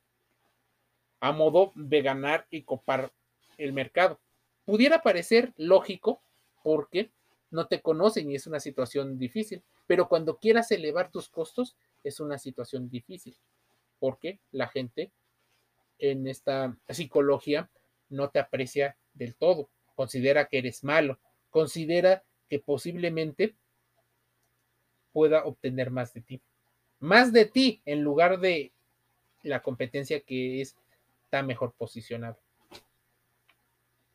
a 1.20 1.32
modo 1.32 1.72
de 1.74 2.00
ganar 2.00 2.46
y 2.48 2.62
copar 2.62 3.12
el 3.58 3.72
mercado. 3.72 4.20
Pudiera 4.64 5.02
parecer 5.02 5.52
lógico 5.56 6.22
porque 6.62 7.10
no 7.50 7.66
te 7.66 7.80
conocen 7.80 8.30
y 8.30 8.34
es 8.34 8.46
una 8.46 8.60
situación 8.60 9.18
difícil, 9.18 9.62
pero 9.86 10.08
cuando 10.08 10.38
quieras 10.38 10.70
elevar 10.72 11.10
tus 11.10 11.28
costos 11.28 11.76
es 12.02 12.20
una 12.20 12.38
situación 12.38 12.88
difícil 12.88 13.36
porque 13.98 14.38
la 14.50 14.68
gente 14.68 15.12
en 15.98 16.26
esta 16.26 16.76
psicología 16.88 17.70
no 18.08 18.28
te 18.30 18.38
aprecia 18.38 18.96
del 19.14 19.34
todo, 19.34 19.70
considera 19.94 20.46
que 20.46 20.58
eres 20.58 20.84
malo, 20.84 21.18
considera 21.50 22.22
que 22.48 22.58
posiblemente 22.58 23.54
pueda 25.12 25.44
obtener 25.44 25.90
más 25.90 26.12
de 26.12 26.20
ti. 26.20 26.40
Más 26.98 27.32
de 27.32 27.46
ti 27.46 27.80
en 27.84 28.02
lugar 28.02 28.40
de 28.40 28.72
la 29.42 29.62
competencia 29.62 30.20
que 30.20 30.60
está 30.60 31.42
mejor 31.42 31.72
posicionada. 31.72 32.36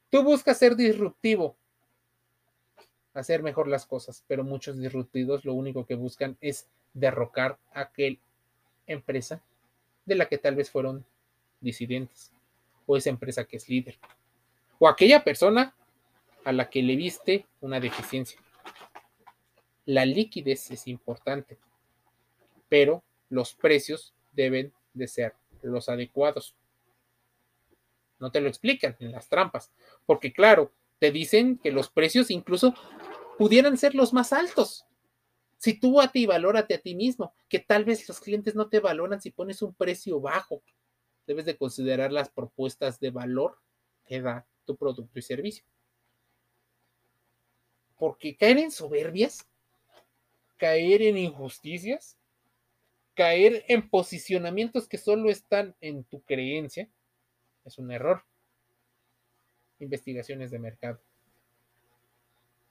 Tú 0.09 0.23
buscas 0.23 0.57
ser 0.57 0.75
disruptivo, 0.75 1.55
hacer 3.13 3.43
mejor 3.43 3.67
las 3.67 3.85
cosas, 3.85 4.23
pero 4.27 4.43
muchos 4.43 4.77
disruptivos 4.77 5.45
lo 5.45 5.53
único 5.53 5.85
que 5.85 5.95
buscan 5.95 6.37
es 6.41 6.67
derrocar 6.93 7.59
a 7.73 7.81
aquella 7.81 8.17
empresa 8.87 9.41
de 10.05 10.15
la 10.15 10.27
que 10.27 10.39
tal 10.39 10.55
vez 10.55 10.71
fueron 10.71 11.05
disidentes, 11.61 12.31
o 12.87 12.97
esa 12.97 13.11
empresa 13.11 13.45
que 13.45 13.57
es 13.57 13.69
líder, 13.69 13.99
o 14.79 14.87
aquella 14.87 15.23
persona 15.23 15.75
a 16.43 16.51
la 16.51 16.69
que 16.69 16.81
le 16.81 16.95
viste 16.95 17.45
una 17.61 17.79
deficiencia. 17.79 18.39
La 19.85 20.05
liquidez 20.05 20.71
es 20.71 20.87
importante, 20.87 21.57
pero 22.67 23.03
los 23.29 23.53
precios 23.53 24.13
deben 24.31 24.73
de 24.93 25.07
ser 25.07 25.35
los 25.61 25.89
adecuados 25.89 26.55
no 28.19 28.31
te 28.31 28.41
lo 28.41 28.49
explican 28.49 28.95
en 28.99 29.11
las 29.11 29.29
trampas, 29.29 29.71
porque 30.05 30.33
claro, 30.33 30.73
te 30.99 31.11
dicen 31.11 31.57
que 31.57 31.71
los 31.71 31.89
precios 31.89 32.29
incluso 32.29 32.73
pudieran 33.37 33.77
ser 33.77 33.95
los 33.95 34.13
más 34.13 34.33
altos. 34.33 34.85
Si 35.57 35.79
tú 35.79 35.99
a 35.99 36.11
ti 36.11 36.25
valórate 36.25 36.73
a 36.75 36.81
ti 36.81 36.95
mismo, 36.95 37.33
que 37.47 37.59
tal 37.59 37.85
vez 37.85 38.07
los 38.07 38.19
clientes 38.19 38.55
no 38.55 38.69
te 38.69 38.79
valoran 38.79 39.21
si 39.21 39.31
pones 39.31 39.61
un 39.61 39.73
precio 39.73 40.19
bajo. 40.19 40.61
Debes 41.25 41.45
de 41.45 41.57
considerar 41.57 42.11
las 42.11 42.29
propuestas 42.29 42.99
de 42.99 43.11
valor 43.11 43.57
que 44.05 44.21
da 44.21 44.47
tu 44.65 44.75
producto 44.77 45.19
y 45.19 45.21
servicio. 45.21 45.65
Porque 47.97 48.37
caer 48.37 48.57
en 48.59 48.71
soberbias, 48.71 49.47
caer 50.57 51.01
en 51.01 51.17
injusticias, 51.17 52.17
caer 53.13 53.65
en 53.67 53.89
posicionamientos 53.89 54.87
que 54.87 54.97
solo 54.97 55.29
están 55.29 55.75
en 55.81 56.05
tu 56.05 56.21
creencia, 56.21 56.89
es 57.65 57.77
un 57.77 57.91
error. 57.91 58.23
Investigaciones 59.79 60.51
de 60.51 60.59
mercado. 60.59 60.99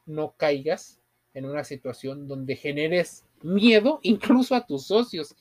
No 0.07 0.35
caigas 0.37 1.01
en 1.35 1.45
una 1.45 1.65
situación 1.65 2.27
donde 2.27 2.57
generes 2.57 3.25
miedo 3.43 4.01
incluso 4.03 4.55
a 4.55 4.67
tus 4.67 4.87
socios, 4.87 5.37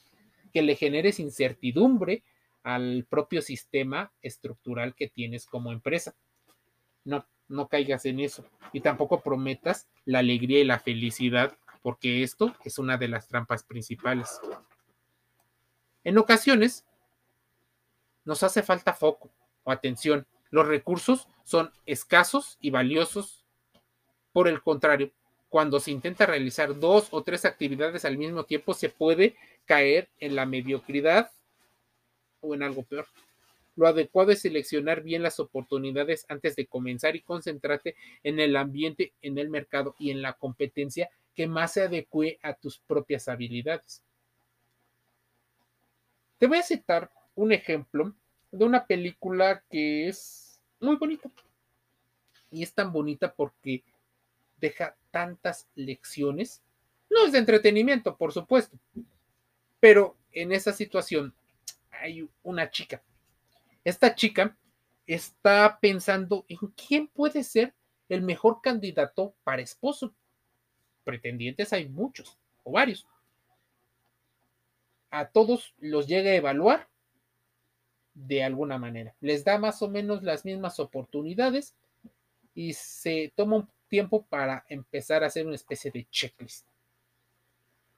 que 0.54 0.62
le 0.62 0.76
generes 0.76 1.20
incertidumbre 1.20 2.24
al 2.64 3.06
propio 3.10 3.42
sistema 3.42 4.12
estructural 4.22 4.96
que 4.96 5.08
tienes 5.08 5.46
como 5.46 5.72
empresa. 5.72 6.16
No, 7.04 7.26
no 7.48 7.68
caigas 7.68 8.06
en 8.06 8.20
eso. 8.20 8.46
Y 8.74 8.82
tampoco 8.82 9.22
prometas 9.22 9.88
la 10.06 10.20
alegría 10.20 10.60
y 10.60 10.66
la 10.66 10.80
felicidad, 10.80 11.58
porque 11.82 12.24
esto 12.24 12.56
es 12.64 12.78
una 12.78 12.98
de 12.98 13.08
las 13.08 13.28
trampas 13.28 13.64
principales. 13.64 14.40
En 16.04 16.18
ocasiones, 16.18 16.86
nos 18.26 18.44
hace 18.44 18.62
falta 18.64 18.94
foco 18.94 19.32
o 19.68 19.72
atención. 19.72 20.26
Los 20.50 20.66
recursos 20.66 21.28
son 21.44 21.72
escasos 21.86 22.58
y 22.62 22.70
valiosos. 22.70 23.44
Por 24.32 24.48
el 24.48 24.62
contrario, 24.62 25.12
cuando 25.50 25.80
se 25.80 25.92
intenta 25.92 26.26
realizar 26.26 26.80
dos 26.80 27.10
o 27.12 27.22
tres 27.22 27.44
actividades 27.44 28.06
al 28.06 28.18
mismo 28.18 28.46
tiempo, 28.46 28.74
se 28.74 28.90
puede 28.90 29.36
caer 29.66 30.10
en 30.20 30.36
la 30.36 30.46
mediocridad 30.46 31.32
o 32.40 32.56
en 32.56 32.64
algo 32.64 32.84
peor. 32.84 33.08
Lo 33.76 33.88
adecuado 33.88 34.32
es 34.32 34.42
seleccionar 34.42 35.04
bien 35.04 35.22
las 35.22 35.40
oportunidades 35.40 36.26
antes 36.30 36.56
de 36.56 36.66
comenzar 36.66 37.16
y 37.16 37.22
concentrarte 37.22 37.96
en 38.24 38.40
el 38.40 38.56
ambiente, 38.56 39.14
en 39.22 39.38
el 39.38 39.50
mercado 39.50 39.96
y 40.00 40.12
en 40.12 40.22
la 40.22 40.34
competencia 40.34 41.10
que 41.36 41.46
más 41.46 41.74
se 41.74 41.82
adecue 41.82 42.40
a 42.42 42.54
tus 42.54 42.80
propias 42.80 43.28
habilidades. 43.28 44.02
Te 46.38 46.48
voy 46.48 46.60
a 46.60 46.64
citar 46.64 47.12
un 47.36 47.52
ejemplo 47.52 48.16
de 48.52 48.66
una 48.66 48.86
película 48.86 49.64
que 49.70 50.08
es 50.08 50.62
muy 50.80 50.96
bonita. 50.96 51.30
Y 52.50 52.64
es 52.64 52.74
tan 52.74 52.92
bonita 52.92 53.34
porque 53.34 53.84
deja 54.58 54.96
tantas 55.12 55.68
lecciones. 55.76 56.62
No 57.10 57.26
es 57.26 57.32
de 57.32 57.40
entretenimiento, 57.40 58.16
por 58.16 58.32
supuesto. 58.32 58.78
Pero 59.80 60.16
en 60.32 60.52
esa 60.52 60.74
situación 60.74 61.34
hay 61.92 62.28
una 62.44 62.70
chica. 62.70 63.02
Esta 63.84 64.16
chica 64.16 64.56
está 65.06 65.80
pensando 65.80 66.46
en 66.48 66.58
quién 66.76 67.08
puede 67.08 67.44
ser 67.44 67.74
el 68.10 68.22
mejor 68.22 68.62
candidato 68.62 69.34
para 69.44 69.62
esposo. 69.62 70.14
Pretendientes 71.04 71.72
hay 71.74 71.88
muchos 71.88 72.38
o 72.64 72.72
varios. 72.72 73.08
a 75.10 75.30
todos 75.30 75.74
los 75.80 76.06
llega 76.06 76.32
a 76.32 76.36
evaluar 76.36 76.90
de 78.18 78.44
alguna 78.44 78.80
manera. 78.80 79.14
Les 79.22 79.44
da 79.44 79.60
más 79.60 79.82
o 79.82 79.90
menos 79.90 80.24
las 80.24 80.44
mismas 80.44 80.80
oportunidades 80.80 81.76
y 82.56 82.74
se 82.74 83.32
toma 83.36 83.58
un 83.58 83.70
tiempo 83.88 84.26
para 84.26 84.66
empezar 84.70 85.24
a 85.24 85.28
hacer 85.28 85.46
una 85.46 85.56
especie 85.56 85.92
de 85.92 86.08
checklist. 86.10 86.68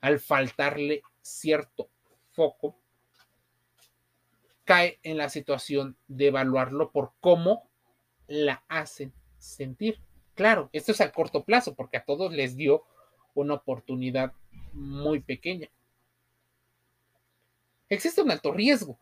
Al 0.02 0.20
faltarle 0.20 1.04
cierto 1.22 1.90
foco, 2.32 2.76
cae 4.66 5.00
en 5.04 5.18
la 5.18 5.30
situación 5.30 5.96
de 6.08 6.28
evaluarlo 6.28 6.92
por 6.92 7.14
cómo 7.22 7.70
la 8.28 8.64
hacen 8.68 9.14
sentir. 9.38 10.00
Claro, 10.36 10.70
esto 10.74 10.92
es 10.92 11.02
a 11.02 11.12
corto 11.12 11.44
plazo 11.46 11.76
porque 11.76 11.98
a 11.98 12.04
todos 12.04 12.34
les 12.34 12.58
dio 12.58 12.84
una 13.36 13.54
oportunidad 13.54 14.34
muy 14.74 15.22
pequeña. 15.22 15.70
Existe 17.88 18.22
un 18.22 18.32
alto 18.32 18.52
riesgo 18.52 19.00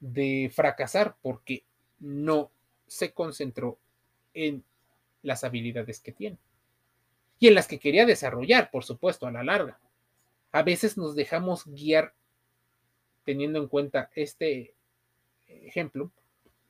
de 0.00 0.50
fracasar 0.54 1.16
porque 1.22 1.64
no 1.98 2.50
se 2.86 3.12
concentró 3.12 3.78
en 4.34 4.64
las 5.22 5.44
habilidades 5.44 6.00
que 6.00 6.12
tiene 6.12 6.38
y 7.38 7.48
en 7.48 7.54
las 7.54 7.66
que 7.66 7.78
quería 7.78 8.06
desarrollar, 8.06 8.70
por 8.70 8.84
supuesto, 8.84 9.26
a 9.26 9.32
la 9.32 9.44
larga. 9.44 9.78
A 10.52 10.62
veces 10.62 10.96
nos 10.96 11.14
dejamos 11.14 11.66
guiar, 11.66 12.14
teniendo 13.24 13.58
en 13.58 13.68
cuenta 13.68 14.10
este 14.14 14.74
ejemplo, 15.46 16.10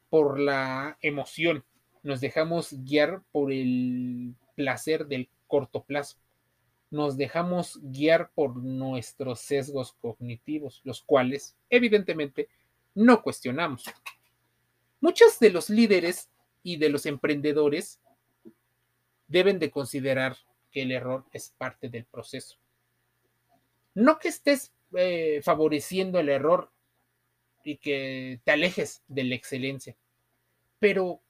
por 0.08 0.38
la 0.38 0.98
emoción. 1.00 1.64
Nos 2.02 2.20
dejamos 2.20 2.72
guiar 2.84 3.22
por 3.32 3.52
el 3.52 4.34
placer 4.54 5.06
del 5.06 5.28
corto 5.46 5.82
plazo. 5.84 6.16
Nos 6.90 7.16
dejamos 7.16 7.80
guiar 7.82 8.30
por 8.34 8.56
nuestros 8.56 9.40
sesgos 9.40 9.92
cognitivos, 9.94 10.80
los 10.84 11.02
cuales, 11.02 11.56
evidentemente, 11.70 12.48
no 12.94 13.22
cuestionamos. 13.22 13.84
Muchos 15.00 15.38
de 15.38 15.50
los 15.50 15.68
líderes 15.70 16.30
y 16.62 16.76
de 16.76 16.88
los 16.88 17.06
emprendedores 17.06 18.00
deben 19.26 19.58
de 19.58 19.70
considerar 19.70 20.36
que 20.70 20.82
el 20.82 20.92
error 20.92 21.24
es 21.32 21.50
parte 21.56 21.88
del 21.88 22.04
proceso. 22.04 22.56
No 23.94 24.18
que 24.18 24.28
estés 24.28 24.72
eh, 24.94 25.40
favoreciendo 25.42 26.18
el 26.18 26.28
error 26.28 26.70
y 27.64 27.76
que 27.76 28.40
te 28.44 28.52
alejes 28.52 29.02
de 29.08 29.24
la 29.24 29.34
excelencia, 29.34 29.96
pero 30.78 31.20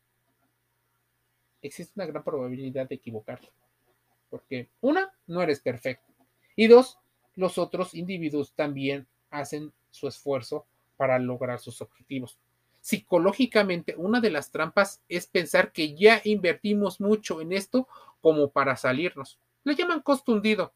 existe 1.63 1.93
una 1.97 2.07
gran 2.07 2.25
probabilidad 2.25 2.89
de 2.89 2.97
equivocarte, 2.97 3.49
porque 4.31 4.69
una, 4.81 5.13
no 5.27 5.43
eres 5.43 5.61
perfecto, 5.61 6.13
y 6.57 6.67
dos, 6.67 6.99
los 7.37 7.59
otros 7.59 7.95
individuos 7.95 8.53
también 8.55 9.07
hacen 9.31 9.73
su 9.91 10.09
esfuerzo 10.09 10.67
para 10.97 11.19
lograr 11.19 11.59
sus 11.59 11.81
objetivos. 11.81 12.39
Psicológicamente, 12.81 13.95
una 13.97 14.21
de 14.21 14.31
las 14.31 14.51
trampas 14.51 15.01
es 15.09 15.27
pensar 15.27 15.73
que 15.73 15.95
ya 15.95 16.21
invertimos 16.25 17.01
mucho 17.01 17.41
en 17.41 17.53
esto 17.53 17.89
como 18.21 18.51
para 18.51 18.77
salirnos. 18.77 19.39
Le 19.65 19.75
llaman 19.75 20.03
costo 20.03 20.33
hundido. 20.33 20.75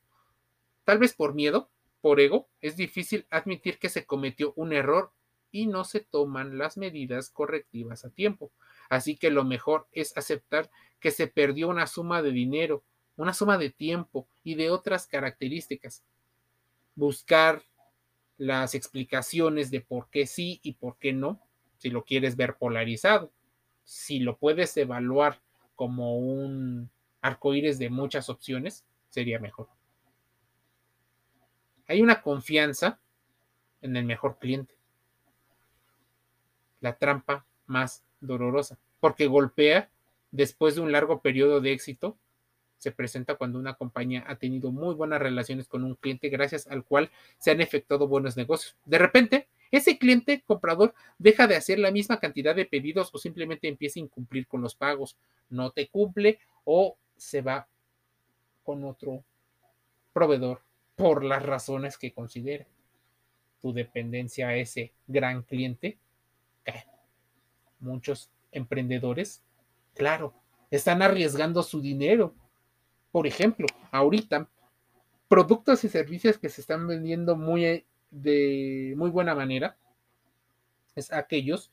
Tal 0.85 0.99
vez 0.99 1.13
por 1.13 1.35
miedo, 1.35 1.69
por 2.01 2.21
ego, 2.21 2.49
es 2.61 2.77
difícil 2.77 3.27
admitir 3.31 3.79
que 3.79 3.91
se 3.91 4.07
cometió 4.07 4.55
un 4.57 4.73
error 4.73 5.13
y 5.51 5.67
no 5.67 5.85
se 5.85 6.01
toman 6.01 6.59
las 6.59 6.77
medidas 6.77 7.31
correctivas 7.31 8.05
a 8.05 8.11
tiempo. 8.11 8.53
Así 8.89 9.17
que 9.17 9.31
lo 9.31 9.45
mejor 9.45 9.87
es 9.93 10.17
aceptar 10.17 10.71
que 11.01 11.11
se 11.11 11.27
perdió 11.27 11.69
una 11.69 11.87
suma 11.87 12.23
de 12.23 12.33
dinero, 12.33 12.85
una 13.17 13.35
suma 13.35 13.59
de 13.59 13.71
tiempo 13.71 14.27
y 14.45 14.55
de 14.55 14.71
otras 14.71 15.07
características. 15.07 16.03
Buscar 16.95 17.63
las 18.39 18.75
explicaciones 18.75 19.71
de 19.71 19.81
por 19.81 20.09
qué 20.09 20.27
sí 20.27 20.61
y 20.63 20.75
por 20.75 20.97
qué 20.97 21.13
no, 21.13 21.41
si 21.77 21.91
lo 21.91 22.05
quieres 22.05 22.37
ver 22.37 22.57
polarizado. 22.57 23.31
Si 23.85 24.21
lo 24.21 24.37
puedes 24.37 24.77
evaluar 24.77 25.41
como 25.75 26.17
un 26.19 26.91
arcoíris 27.21 27.79
de 27.79 27.91
muchas 27.91 28.29
opciones, 28.29 28.85
sería 29.11 29.39
mejor. 29.39 29.69
Hay 31.87 32.01
una 32.01 32.23
confianza 32.23 33.01
en 33.81 33.97
el 33.97 34.05
mejor 34.05 34.39
cliente. 34.39 34.75
La 36.81 36.97
trampa 36.97 37.45
más 37.67 38.05
dolorosa, 38.21 38.79
porque 39.01 39.27
golpea 39.27 39.91
después 40.31 40.75
de 40.75 40.83
un 40.83 40.93
largo 40.93 41.21
periodo 41.21 41.61
de 41.61 41.73
éxito 41.73 42.17
se 42.79 42.93
presenta 42.93 43.35
cuando 43.35 43.59
una 43.59 43.75
compañía 43.75 44.25
ha 44.27 44.37
tenido 44.37 44.71
muy 44.71 44.95
buenas 44.95 45.21
relaciones 45.21 45.69
con 45.69 45.85
un 45.85 45.97
cliente 45.97 46.29
gracias 46.29 46.67
al 46.69 46.85
cual 46.85 47.11
se 47.39 47.51
han 47.51 47.61
efectuado 47.61 48.09
buenos 48.09 48.37
negocios. 48.37 48.77
De 48.85 48.99
repente, 48.99 49.49
ese 49.71 49.99
cliente 49.99 50.43
comprador 50.47 50.95
deja 51.19 51.47
de 51.47 51.57
hacer 51.57 51.79
la 51.79 51.91
misma 51.91 52.21
cantidad 52.21 52.55
de 52.55 52.65
pedidos 52.65 53.11
o 53.13 53.19
simplemente 53.19 53.69
empieza 53.69 54.01
a 54.01 54.05
incumplir 54.05 54.47
con 54.47 54.63
los 54.63 54.75
pagos, 54.75 55.17
no 55.51 55.71
te 55.73 55.89
cumple 55.89 56.39
o 56.65 56.97
se 57.17 57.43
va 57.43 57.69
con 58.63 58.85
otro 58.85 59.25
proveedor 60.13 60.63
por 60.97 61.25
las 61.25 61.43
razones 61.43 61.99
que 61.99 62.13
considere. 62.13 62.67
Tu 63.61 63.73
dependencia 63.73 64.49
a 64.49 64.57
ese 64.57 64.93
gran 65.07 65.43
cliente 65.43 65.99
cae. 66.63 66.87
Muchos 67.81 68.31
emprendedores, 68.53 69.43
claro, 69.95 70.33
están 70.71 71.03
arriesgando 71.03 71.63
su 71.63 71.81
dinero 71.81 72.35
por 73.11 73.27
ejemplo, 73.27 73.67
ahorita, 73.91 74.49
productos 75.29 75.85
y 75.85 75.89
servicios 75.89 76.39
que 76.39 76.49
se 76.49 76.61
están 76.61 76.87
vendiendo 76.87 77.37
muy 77.37 77.65
eh, 77.65 77.87
de 78.11 78.95
muy 78.97 79.11
buena 79.11 79.35
manera 79.35 79.77
es 80.95 81.13
aquellos 81.13 81.71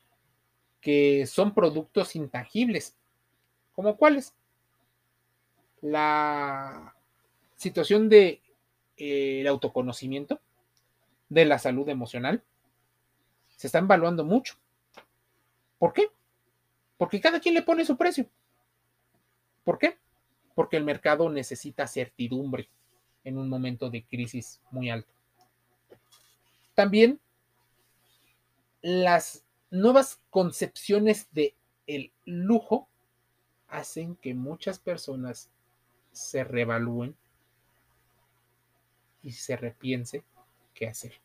que 0.82 1.26
son 1.26 1.54
productos 1.54 2.16
intangibles. 2.16 2.96
¿Como 3.74 3.98
cuáles? 3.98 4.36
La 5.82 6.96
situación 7.56 8.08
de 8.10 8.42
eh, 8.98 9.42
el 9.42 9.48
autoconocimiento, 9.48 10.40
de 11.30 11.46
la 11.46 11.60
salud 11.60 11.90
emocional, 11.90 12.44
se 13.56 13.68
están 13.68 13.86
evaluando 13.86 14.24
mucho. 14.24 14.56
¿Por 15.80 15.94
qué? 15.94 16.10
Porque 16.98 17.20
cada 17.20 17.40
quien 17.40 17.56
le 17.56 17.64
pone 17.64 17.84
su 17.84 17.98
precio. 17.98 18.28
¿Por 19.64 19.80
qué? 19.80 19.98
Porque 20.56 20.78
el 20.78 20.86
mercado 20.86 21.30
necesita 21.30 21.86
certidumbre 21.86 22.70
en 23.24 23.38
un 23.38 23.50
momento 23.50 23.90
de 23.90 24.04
crisis 24.04 24.62
muy 24.72 24.90
alto. 24.90 25.12
También 26.74 27.20
las 28.82 29.44
nuevas 29.70 30.20
concepciones 30.30 31.28
de 31.32 31.56
el 31.88 32.12
lujo 32.26 32.88
hacen 33.68 34.16
que 34.16 34.34
muchas 34.34 34.80
personas 34.80 35.50
se 36.12 36.44
revalúen 36.44 37.16
y 39.22 39.32
se 39.32 39.58
repiense 39.58 40.24
qué 40.74 40.88
hacer. 40.88 41.20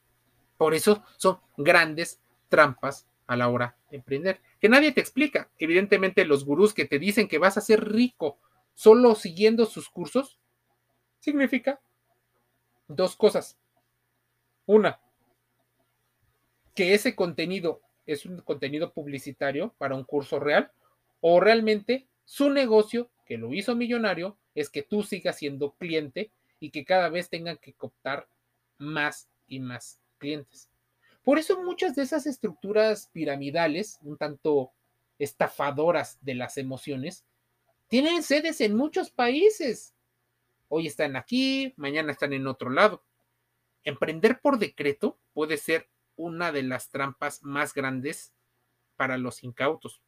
Por 0.57 0.75
eso 0.75 1.05
son 1.16 1.38
grandes 1.57 2.21
trampas 2.49 3.07
a 3.27 3.37
la 3.37 3.49
hora 3.49 3.77
de 3.90 3.99
emprender, 3.99 4.40
que 4.61 4.69
nadie 4.69 4.93
te 4.93 5.01
explica. 5.01 5.49
Evidentemente 5.59 6.25
los 6.25 6.45
gurús 6.45 6.75
que 6.75 6.85
te 6.85 6.99
dicen 6.99 7.29
que 7.29 7.38
vas 7.38 7.57
a 7.57 7.61
ser 7.61 7.88
rico 7.93 8.38
solo 8.81 9.14
siguiendo 9.14 9.66
sus 9.66 9.90
cursos, 9.90 10.38
significa 11.19 11.83
dos 12.88 13.14
cosas. 13.14 13.59
Una, 14.64 14.99
que 16.75 16.95
ese 16.95 17.14
contenido 17.14 17.83
es 18.07 18.25
un 18.25 18.40
contenido 18.40 18.95
publicitario 18.95 19.75
para 19.77 19.95
un 19.95 20.05
curso 20.05 20.40
real 20.40 20.73
o 21.21 21.40
realmente 21.40 22.09
su 22.25 22.49
negocio 22.49 23.11
que 23.27 23.37
lo 23.37 23.53
hizo 23.53 23.77
millonario 23.77 24.38
es 24.55 24.71
que 24.71 24.83
tú 24.83 25.03
sigas 25.03 25.37
siendo 25.37 25.73
cliente 25.73 26.33
y 26.59 26.71
que 26.71 26.87
cada 26.87 27.11
vez 27.11 27.29
tengan 27.29 27.59
que 27.59 27.75
cooptar 27.75 28.29
más 28.79 29.29
y 29.47 29.61
más 29.61 30.01
clientes. 30.16 30.71
Por 31.23 31.38
eso 31.38 31.62
muchas 31.62 31.95
de 31.97 32.03
esas 32.03 32.27
estructuras 32.27 33.11
piramidales, 33.12 33.99
un 34.01 34.16
tanto 34.16 34.73
estafadoras 35.19 36.19
de 36.23 36.35
las 36.35 36.57
emociones, 36.57 37.27
tienen 37.90 38.22
sedes 38.22 38.61
en 38.61 38.76
muchos 38.76 39.11
países. 39.11 39.94
Hoy 40.68 40.87
están 40.87 41.16
aquí, 41.16 41.74
mañana 41.76 42.12
están 42.12 42.33
en 42.33 42.46
otro 42.46 42.70
lado. 42.70 43.03
Emprender 43.83 44.40
por 44.40 44.61
decreto 44.61 45.18
puede 45.35 45.57
ser 45.57 45.88
una 46.14 46.53
de 46.53 46.62
las 46.62 46.88
trampas 46.90 47.42
más 47.42 47.74
grandes 47.74 48.33
para 48.94 49.18
los 49.18 49.42
incautos. 49.42 50.00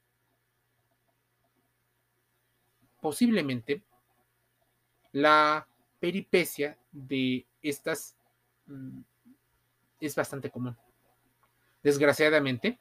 Posiblemente 3.01 3.83
la 5.11 5.67
peripecia 5.99 6.79
de 6.93 7.45
estas 7.63 8.17
mm, 8.67 9.01
es 9.99 10.15
bastante 10.15 10.51
común. 10.51 10.77
Desgraciadamente, 11.83 12.79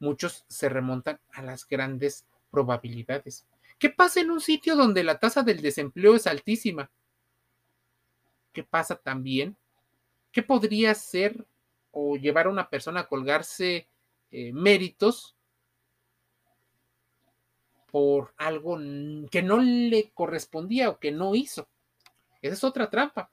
muchos 0.00 0.44
se 0.48 0.68
remontan 0.68 1.20
a 1.32 1.42
las 1.42 1.64
grandes 1.64 2.26
probabilidades. 2.50 3.46
¿Qué 3.78 3.90
pasa 3.90 4.20
en 4.20 4.30
un 4.30 4.40
sitio 4.40 4.74
donde 4.74 5.04
la 5.04 5.18
tasa 5.18 5.42
del 5.42 5.62
desempleo 5.62 6.16
es 6.16 6.26
altísima? 6.26 6.90
¿Qué 8.52 8.64
pasa 8.64 8.96
también? 8.96 9.56
¿Qué 10.32 10.42
podría 10.42 10.94
ser 10.94 11.46
o 11.92 12.16
llevar 12.16 12.46
a 12.46 12.50
una 12.50 12.68
persona 12.68 13.00
a 13.00 13.08
colgarse 13.08 13.88
eh, 14.30 14.52
méritos 14.52 15.36
por 17.90 18.34
algo 18.36 18.78
que 19.30 19.42
no 19.42 19.58
le 19.58 20.10
correspondía 20.10 20.90
o 20.90 20.98
que 20.98 21.12
no 21.12 21.36
hizo? 21.36 21.68
Esa 22.42 22.54
es 22.54 22.64
otra 22.64 22.90
trampa. 22.90 23.30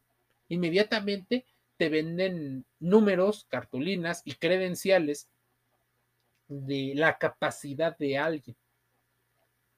Inmediatamente 0.47 1.45
te 1.77 1.89
venden 1.89 2.65
números, 2.79 3.45
cartulinas 3.49 4.21
y 4.25 4.35
credenciales 4.35 5.27
de 6.47 6.93
la 6.95 7.17
capacidad 7.17 7.97
de 7.97 8.19
alguien. 8.19 8.55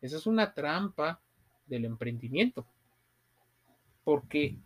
Esa 0.01 0.17
es 0.17 0.27
una 0.27 0.53
trampa 0.53 1.21
del 1.65 1.85
emprendimiento, 1.85 2.65
porque 4.03 4.57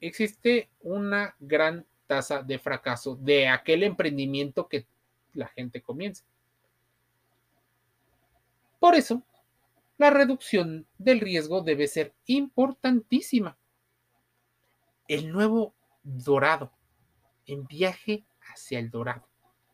existe 0.00 0.70
una 0.80 1.34
gran 1.38 1.86
tasa 2.06 2.42
de 2.42 2.58
fracaso 2.58 3.16
de 3.16 3.48
aquel 3.48 3.82
emprendimiento 3.82 4.68
que 4.68 4.86
la 5.34 5.48
gente 5.48 5.82
comienza. 5.82 6.24
Por 8.78 8.94
eso, 8.94 9.22
la 9.98 10.10
reducción 10.10 10.86
del 10.96 11.20
riesgo 11.20 11.60
debe 11.60 11.88
ser 11.88 12.14
importantísima. 12.26 13.58
El 15.08 15.32
nuevo 15.32 15.74
dorado, 16.02 16.72
en 17.46 17.66
viaje 17.66 18.24
hacia 18.40 18.78
el 18.78 18.90
dorado 18.90 19.28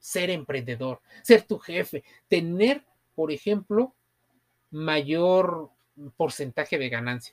ser 0.05 0.29
emprendedor, 0.29 1.01
ser 1.23 1.47
tu 1.47 1.59
jefe, 1.59 2.05
tener, 2.29 2.85
por 3.15 3.33
ejemplo, 3.33 3.95
mayor 4.75 5.71
porcentaje 6.17 6.79
de 6.79 6.89
ganancia. 6.89 7.33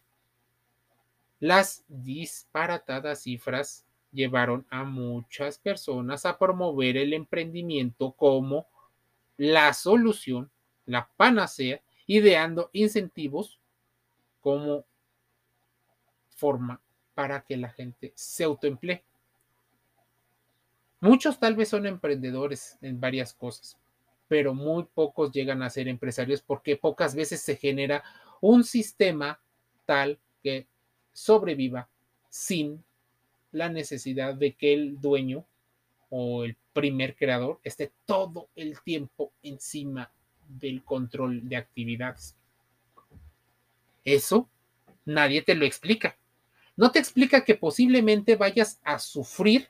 Las 1.40 1.84
disparatadas 1.88 3.24
cifras 3.24 3.84
llevaron 4.12 4.68
a 4.70 4.84
muchas 4.84 5.58
personas 5.58 6.28
a 6.28 6.38
promover 6.38 6.98
el 6.98 7.14
emprendimiento 7.14 8.12
como 8.12 8.68
la 9.38 9.74
solución, 9.74 10.52
la 10.86 11.10
panacea, 11.18 11.82
ideando 12.06 12.70
incentivos 12.74 13.60
como 14.40 14.86
forma 16.36 16.80
para 17.16 17.42
que 17.42 17.58
la 17.58 17.70
gente 17.70 18.14
se 18.14 18.44
autoemplee. 18.44 19.04
Muchos 21.00 21.40
tal 21.40 21.56
vez 21.56 21.70
son 21.70 21.88
emprendedores 21.88 22.78
en 22.84 23.00
varias 23.00 23.34
cosas, 23.34 23.80
pero 24.32 24.54
muy 24.54 24.86
pocos 24.86 25.34
llegan 25.34 25.62
a 25.62 25.70
ser 25.70 25.90
empresarios 25.90 26.42
porque 26.42 26.78
pocas 26.78 27.14
veces 27.16 27.42
se 27.42 27.58
genera 27.58 28.02
un 28.40 28.64
sistema 28.64 29.42
tal 29.86 30.20
que 30.42 30.68
sobreviva 31.12 31.90
sin 32.30 32.82
la 33.52 33.68
necesidad 33.68 34.34
de 34.34 34.54
que 34.54 34.72
el 34.72 35.02
dueño 35.02 35.46
o 36.10 36.46
el 36.46 36.56
primer 36.72 37.18
creador 37.18 37.60
esté 37.62 37.92
todo 38.06 38.48
el 38.56 38.80
tiempo 38.80 39.34
encima 39.44 40.10
del 40.48 40.82
control 40.86 41.50
de 41.50 41.58
actividades. 41.58 42.38
Eso 44.06 44.48
nadie 45.04 45.42
te 45.42 45.56
lo 45.56 45.66
explica. 45.66 46.16
No 46.78 46.90
te 46.94 47.00
explica 47.00 47.44
que 47.44 47.56
posiblemente 47.56 48.38
vayas 48.38 48.80
a 48.86 48.98
sufrir 48.98 49.68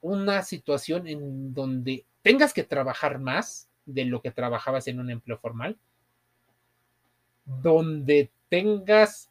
una 0.00 0.42
situación 0.42 1.06
en 1.06 1.54
donde 1.54 2.04
tengas 2.22 2.52
que 2.52 2.64
trabajar 2.64 3.20
más 3.20 3.68
de 3.86 4.04
lo 4.04 4.20
que 4.20 4.30
trabajabas 4.30 4.88
en 4.88 5.00
un 5.00 5.10
empleo 5.10 5.38
formal, 5.38 5.78
donde 7.44 8.30
tengas 8.48 9.30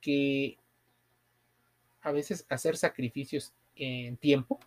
que 0.00 0.58
a 2.02 2.12
veces 2.12 2.46
hacer 2.48 2.76
sacrificios 2.76 3.52
en 3.74 4.16
tiempo, 4.16 4.60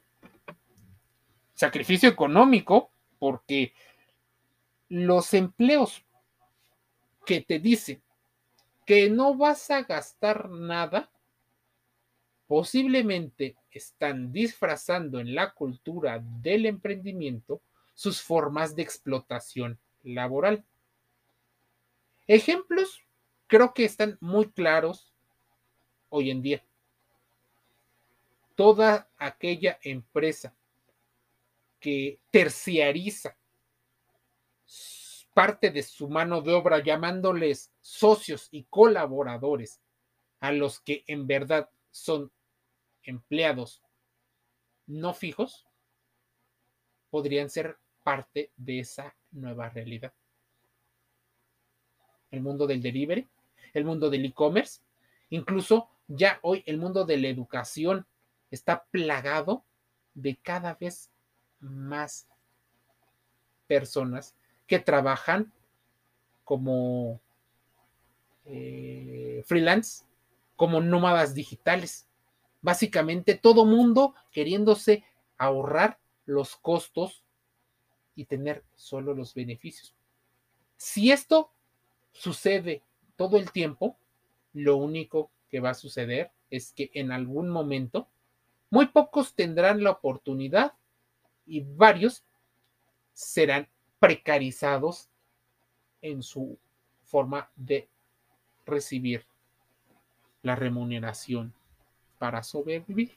sacrificio 1.53 2.09
económico, 2.09 2.91
porque 3.19 3.73
los 4.89 5.33
empleos 5.33 6.03
que 7.25 7.41
te 7.41 7.59
dicen 7.59 8.01
que 8.85 9.09
no 9.09 9.35
vas 9.35 9.69
a 9.69 9.83
gastar 9.83 10.49
nada, 10.49 11.09
posiblemente 12.47 13.55
están 13.71 14.33
disfrazando 14.33 15.19
en 15.19 15.33
la 15.33 15.53
cultura 15.53 16.19
del 16.19 16.65
emprendimiento 16.65 17.61
sus 18.01 18.19
formas 18.19 18.75
de 18.75 18.81
explotación 18.81 19.79
laboral. 20.01 20.65
Ejemplos 22.25 23.05
creo 23.45 23.75
que 23.75 23.85
están 23.85 24.17
muy 24.19 24.49
claros 24.49 25.13
hoy 26.09 26.31
en 26.31 26.41
día. 26.41 26.65
Toda 28.55 29.07
aquella 29.17 29.77
empresa 29.83 30.55
que 31.79 32.19
terciariza 32.31 33.37
parte 35.35 35.69
de 35.69 35.83
su 35.83 36.09
mano 36.09 36.41
de 36.41 36.53
obra 36.53 36.83
llamándoles 36.83 37.71
socios 37.81 38.47
y 38.49 38.63
colaboradores 38.63 39.79
a 40.39 40.51
los 40.51 40.79
que 40.79 41.03
en 41.05 41.27
verdad 41.27 41.69
son 41.91 42.31
empleados 43.03 43.83
no 44.87 45.13
fijos 45.13 45.67
podrían 47.11 47.51
ser 47.51 47.77
parte 48.03 48.51
de 48.57 48.79
esa 48.79 49.15
nueva 49.31 49.69
realidad. 49.69 50.13
El 52.29 52.41
mundo 52.41 52.67
del 52.67 52.81
delivery, 52.81 53.27
el 53.73 53.85
mundo 53.85 54.09
del 54.09 54.25
e-commerce, 54.25 54.81
incluso 55.29 55.89
ya 56.07 56.39
hoy 56.41 56.63
el 56.65 56.77
mundo 56.77 57.05
de 57.05 57.17
la 57.17 57.27
educación 57.27 58.05
está 58.49 58.83
plagado 58.85 59.63
de 60.13 60.35
cada 60.35 60.75
vez 60.75 61.09
más 61.59 62.27
personas 63.67 64.35
que 64.67 64.79
trabajan 64.79 65.51
como 66.43 67.21
eh, 68.45 69.43
freelance, 69.45 70.05
como 70.55 70.81
nómadas 70.81 71.33
digitales 71.33 72.07
Básicamente 72.61 73.35
todo 73.35 73.65
mundo 73.65 74.13
queriéndose 74.31 75.03
ahorrar 75.37 75.97
los 76.25 76.55
costos 76.55 77.23
y 78.21 78.25
tener 78.25 78.63
solo 78.75 79.15
los 79.15 79.33
beneficios. 79.33 79.95
Si 80.77 81.11
esto 81.11 81.51
sucede 82.11 82.83
todo 83.15 83.37
el 83.37 83.51
tiempo, 83.51 83.97
lo 84.53 84.77
único 84.77 85.31
que 85.49 85.59
va 85.59 85.71
a 85.71 85.73
suceder 85.73 86.29
es 86.51 86.71
que 86.71 86.91
en 86.93 87.11
algún 87.11 87.49
momento 87.49 88.07
muy 88.69 88.85
pocos 88.85 89.33
tendrán 89.33 89.83
la 89.83 89.89
oportunidad 89.89 90.73
y 91.47 91.61
varios 91.61 92.23
serán 93.13 93.67
precarizados 93.99 95.09
en 96.03 96.21
su 96.21 96.59
forma 97.01 97.49
de 97.55 97.89
recibir 98.67 99.25
la 100.43 100.55
remuneración 100.55 101.55
para 102.19 102.43
sobrevivir. 102.43 103.15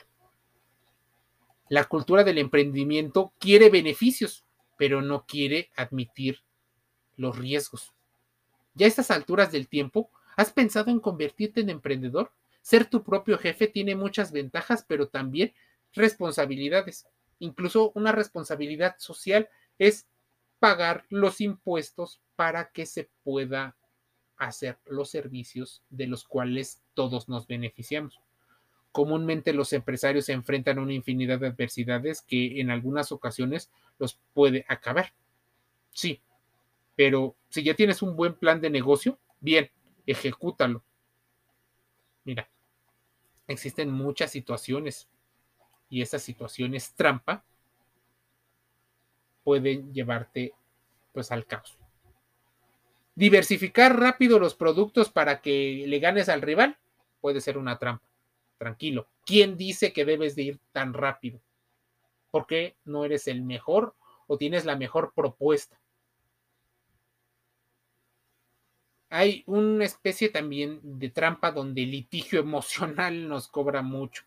La 1.68 1.84
cultura 1.84 2.24
del 2.24 2.38
emprendimiento 2.38 3.32
quiere 3.38 3.68
beneficios, 3.68 4.44
pero 4.76 5.02
no 5.02 5.24
quiere 5.26 5.70
admitir 5.76 6.42
los 7.16 7.38
riesgos. 7.38 7.92
Ya 8.74 8.86
a 8.86 8.88
estas 8.88 9.10
alturas 9.10 9.52
del 9.52 9.68
tiempo, 9.68 10.10
¿has 10.36 10.52
pensado 10.52 10.90
en 10.90 11.00
convertirte 11.00 11.60
en 11.60 11.70
emprendedor? 11.70 12.32
Ser 12.62 12.86
tu 12.86 13.04
propio 13.04 13.38
jefe 13.38 13.68
tiene 13.68 13.94
muchas 13.94 14.32
ventajas, 14.32 14.84
pero 14.88 15.08
también 15.08 15.52
responsabilidades. 15.92 17.06
Incluso 17.38 17.92
una 17.94 18.12
responsabilidad 18.12 18.96
social 18.98 19.48
es 19.78 20.06
pagar 20.58 21.04
los 21.08 21.40
impuestos 21.40 22.20
para 22.36 22.70
que 22.70 22.86
se 22.86 23.10
pueda 23.22 23.76
hacer 24.36 24.78
los 24.86 25.10
servicios 25.10 25.82
de 25.90 26.06
los 26.06 26.24
cuales 26.24 26.82
todos 26.94 27.28
nos 27.28 27.46
beneficiamos. 27.46 28.23
Comúnmente 28.94 29.52
los 29.52 29.72
empresarios 29.72 30.26
se 30.26 30.34
enfrentan 30.34 30.78
a 30.78 30.82
una 30.82 30.92
infinidad 30.92 31.40
de 31.40 31.48
adversidades 31.48 32.22
que 32.22 32.60
en 32.60 32.70
algunas 32.70 33.10
ocasiones 33.10 33.68
los 33.98 34.20
puede 34.32 34.64
acabar. 34.68 35.12
Sí, 35.90 36.22
pero 36.94 37.34
si 37.48 37.64
ya 37.64 37.74
tienes 37.74 38.02
un 38.02 38.14
buen 38.14 38.34
plan 38.34 38.60
de 38.60 38.70
negocio, 38.70 39.18
bien, 39.40 39.68
ejecútalo. 40.06 40.84
Mira, 42.22 42.48
existen 43.48 43.90
muchas 43.90 44.30
situaciones 44.30 45.08
y 45.88 46.00
esas 46.00 46.22
situaciones 46.22 46.94
trampa 46.94 47.44
pueden 49.42 49.92
llevarte 49.92 50.54
pues 51.12 51.32
al 51.32 51.46
caos. 51.46 51.76
Diversificar 53.16 53.98
rápido 53.98 54.38
los 54.38 54.54
productos 54.54 55.10
para 55.10 55.40
que 55.40 55.84
le 55.84 55.98
ganes 55.98 56.28
al 56.28 56.42
rival 56.42 56.78
puede 57.20 57.40
ser 57.40 57.58
una 57.58 57.76
trampa 57.80 58.13
tranquilo. 58.58 59.08
¿Quién 59.24 59.56
dice 59.56 59.92
que 59.92 60.04
debes 60.04 60.36
de 60.36 60.42
ir 60.42 60.60
tan 60.72 60.94
rápido? 60.94 61.40
¿Por 62.30 62.46
qué 62.46 62.76
no 62.84 63.04
eres 63.04 63.28
el 63.28 63.42
mejor 63.42 63.94
o 64.26 64.38
tienes 64.38 64.64
la 64.64 64.76
mejor 64.76 65.12
propuesta? 65.14 65.80
Hay 69.08 69.44
una 69.46 69.84
especie 69.84 70.28
también 70.28 70.80
de 70.82 71.10
trampa 71.10 71.52
donde 71.52 71.84
el 71.84 71.92
litigio 71.92 72.40
emocional 72.40 73.28
nos 73.28 73.48
cobra 73.48 73.82
mucho. 73.82 74.24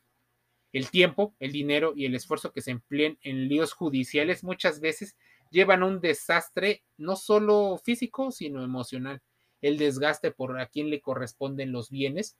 El 0.71 0.89
tiempo, 0.89 1.35
el 1.39 1.51
dinero 1.51 1.93
y 1.95 2.05
el 2.05 2.15
esfuerzo 2.15 2.51
que 2.51 2.61
se 2.61 2.71
empleen 2.71 3.17
en 3.21 3.47
líos 3.47 3.73
judiciales 3.73 4.43
muchas 4.43 4.79
veces 4.79 5.17
llevan 5.49 5.81
a 5.83 5.87
un 5.87 5.99
desastre 5.99 6.83
no 6.97 7.15
solo 7.15 7.79
físico, 7.83 8.31
sino 8.31 8.63
emocional. 8.63 9.21
El 9.61 9.77
desgaste 9.77 10.31
por 10.31 10.59
a 10.59 10.67
quién 10.67 10.89
le 10.89 11.01
corresponden 11.01 11.71
los 11.71 11.89
bienes 11.89 12.37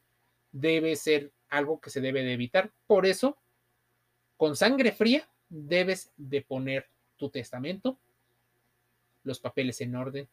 debe 0.60 0.96
ser 0.96 1.32
algo 1.50 1.80
que 1.80 1.90
se 1.90 2.02
debe 2.02 2.24
de 2.24 2.34
evitar. 2.34 2.72
Por 2.88 3.06
eso, 3.06 3.38
con 4.38 4.56
sangre 4.56 4.92
fría, 4.92 5.28
debes 5.50 6.12
de 6.18 6.42
poner 6.42 6.90
tu 7.16 7.30
testamento, 7.30 7.98
los 9.24 9.40
papeles 9.40 9.82
en 9.82 9.96
orden 9.96 10.28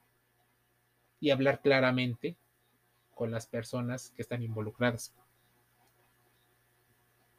y 1.21 1.31
hablar 1.31 1.61
claramente 1.61 2.37
con 3.15 3.31
las 3.31 3.47
personas 3.47 4.13
que 4.17 4.23
están 4.23 4.43
involucradas. 4.43 5.15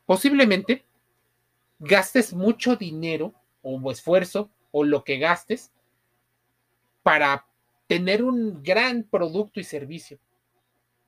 Posiblemente 0.05 0.85
gastes 1.79 2.33
mucho 2.33 2.75
dinero 2.75 3.33
o 3.61 3.91
esfuerzo 3.91 4.49
o 4.71 4.83
lo 4.83 5.03
que 5.03 5.17
gastes 5.17 5.71
para 7.03 7.45
tener 7.87 8.23
un 8.23 8.63
gran 8.63 9.03
producto 9.03 9.59
y 9.59 9.63
servicio. 9.63 10.19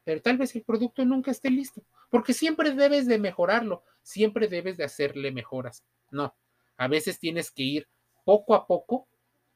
Pero 0.07 0.21
tal 0.21 0.37
vez 0.37 0.55
el 0.55 0.63
producto 0.63 1.03
nunca 1.03 1.31
esté 1.31 1.49
listo, 1.49 1.83
porque 2.09 2.31
siempre 2.31 2.71
debes 2.71 3.07
de 3.07 3.19
mejorarlo, 3.19 3.83
siempre 4.01 4.47
debes 4.47 4.77
de 4.77 4.85
hacerle 4.85 5.33
mejoras. 5.33 5.83
No, 6.11 6.33
a 6.77 6.87
veces 6.87 7.19
tienes 7.19 7.51
que 7.51 7.63
ir 7.63 7.87
poco 8.23 8.55
a 8.55 8.67
poco 8.67 9.05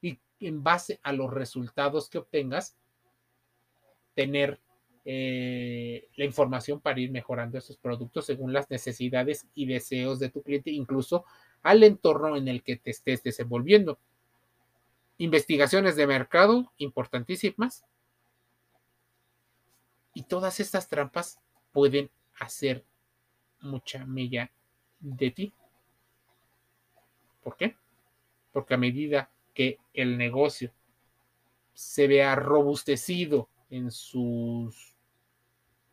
y 0.02 0.20
en 0.40 0.62
base 0.62 1.00
a 1.04 1.14
los 1.14 1.32
resultados 1.32 2.10
que 2.10 2.18
obtengas, 2.18 2.76
tener 4.14 4.60
eh, 5.06 6.10
la 6.16 6.26
información 6.26 6.80
para 6.80 7.00
ir 7.00 7.10
mejorando 7.10 7.56
esos 7.56 7.78
productos 7.78 8.26
según 8.26 8.52
las 8.52 8.68
necesidades 8.68 9.46
y 9.54 9.64
deseos 9.64 10.18
de 10.18 10.28
tu 10.28 10.42
cliente, 10.42 10.70
incluso 10.70 11.24
al 11.62 11.82
entorno 11.82 12.36
en 12.36 12.48
el 12.48 12.62
que 12.62 12.76
te 12.76 12.90
estés 12.90 13.22
desenvolviendo. 13.22 13.98
Investigaciones 15.16 15.96
de 15.96 16.06
mercado 16.06 16.70
importantísimas. 16.76 17.86
Y 20.14 20.24
todas 20.24 20.60
estas 20.60 20.88
trampas 20.88 21.40
pueden 21.72 22.10
hacer 22.38 22.84
mucha 23.60 24.04
mella 24.04 24.50
de 25.00 25.30
ti. 25.30 25.54
¿Por 27.42 27.56
qué? 27.56 27.76
Porque 28.52 28.74
a 28.74 28.78
medida 28.78 29.30
que 29.54 29.78
el 29.94 30.16
negocio 30.16 30.72
se 31.74 32.06
vea 32.06 32.34
robustecido 32.34 33.48
en 33.70 33.90
sus 33.90 34.94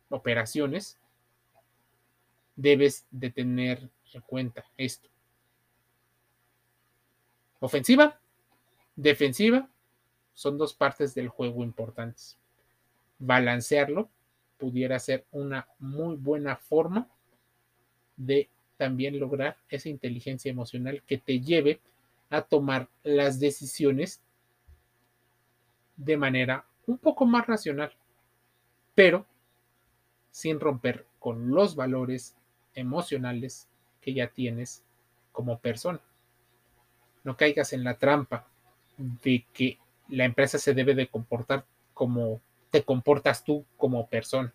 operaciones, 0.08 0.98
debes 2.56 3.06
de 3.10 3.30
tener 3.30 3.90
en 4.12 4.20
cuenta 4.22 4.64
esto. 4.76 5.08
Ofensiva, 7.60 8.20
defensiva, 8.96 9.68
son 10.34 10.58
dos 10.58 10.74
partes 10.74 11.14
del 11.14 11.28
juego 11.28 11.62
importantes. 11.62 12.39
Balancearlo 13.20 14.10
pudiera 14.58 14.98
ser 14.98 15.24
una 15.30 15.68
muy 15.78 16.16
buena 16.16 16.56
forma 16.56 17.08
de 18.16 18.50
también 18.76 19.18
lograr 19.20 19.56
esa 19.68 19.88
inteligencia 19.88 20.50
emocional 20.50 21.02
que 21.06 21.18
te 21.18 21.40
lleve 21.40 21.80
a 22.30 22.42
tomar 22.42 22.88
las 23.02 23.38
decisiones 23.38 24.20
de 25.96 26.16
manera 26.16 26.64
un 26.86 26.98
poco 26.98 27.26
más 27.26 27.46
racional, 27.46 27.92
pero 28.94 29.26
sin 30.30 30.60
romper 30.60 31.06
con 31.18 31.50
los 31.50 31.76
valores 31.76 32.36
emocionales 32.74 33.68
que 34.00 34.14
ya 34.14 34.28
tienes 34.28 34.82
como 35.32 35.58
persona. 35.58 36.00
No 37.22 37.36
caigas 37.36 37.72
en 37.72 37.84
la 37.84 37.98
trampa 37.98 38.46
de 38.96 39.44
que 39.52 39.78
la 40.08 40.24
empresa 40.24 40.58
se 40.58 40.74
debe 40.74 40.94
de 40.94 41.08
comportar 41.08 41.64
como 41.92 42.40
te 42.70 42.82
comportas 42.82 43.44
tú 43.44 43.64
como 43.76 44.08
persona. 44.08 44.52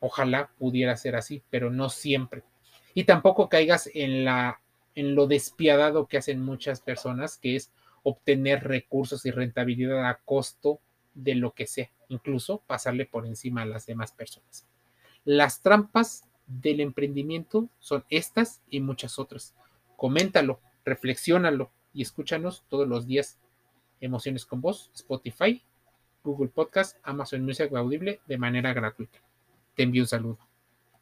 Ojalá 0.00 0.50
pudiera 0.58 0.96
ser 0.96 1.16
así, 1.16 1.42
pero 1.50 1.70
no 1.70 1.88
siempre. 1.88 2.42
Y 2.94 3.04
tampoco 3.04 3.48
caigas 3.48 3.90
en 3.94 4.24
la 4.24 4.60
en 4.96 5.14
lo 5.14 5.26
despiadado 5.26 6.06
que 6.06 6.16
hacen 6.16 6.40
muchas 6.40 6.80
personas, 6.80 7.36
que 7.36 7.54
es 7.54 7.70
obtener 8.02 8.64
recursos 8.64 9.26
y 9.26 9.30
rentabilidad 9.30 10.08
a 10.08 10.20
costo 10.24 10.80
de 11.14 11.34
lo 11.34 11.52
que 11.52 11.66
sea, 11.66 11.90
incluso 12.08 12.62
pasarle 12.66 13.04
por 13.04 13.26
encima 13.26 13.62
a 13.62 13.66
las 13.66 13.86
demás 13.86 14.12
personas. 14.12 14.66
Las 15.24 15.60
trampas 15.60 16.24
del 16.46 16.80
emprendimiento 16.80 17.68
son 17.78 18.04
estas 18.08 18.62
y 18.70 18.80
muchas 18.80 19.18
otras. 19.18 19.54
Coméntalo, 19.96 20.60
reflexiónalo 20.84 21.70
y 21.92 22.02
escúchanos 22.02 22.64
todos 22.68 22.88
los 22.88 23.06
días. 23.06 23.38
Emociones 24.00 24.46
con 24.46 24.60
Voz, 24.60 24.90
Spotify, 24.94 25.62
Google 26.26 26.48
Podcast, 26.48 26.98
Amazon 27.04 27.42
Music 27.42 27.72
Audible 27.72 28.20
de 28.26 28.36
manera 28.36 28.72
gratuita. 28.72 29.18
Te 29.76 29.84
envío 29.84 30.02
un 30.02 30.08
saludo. 30.08 30.38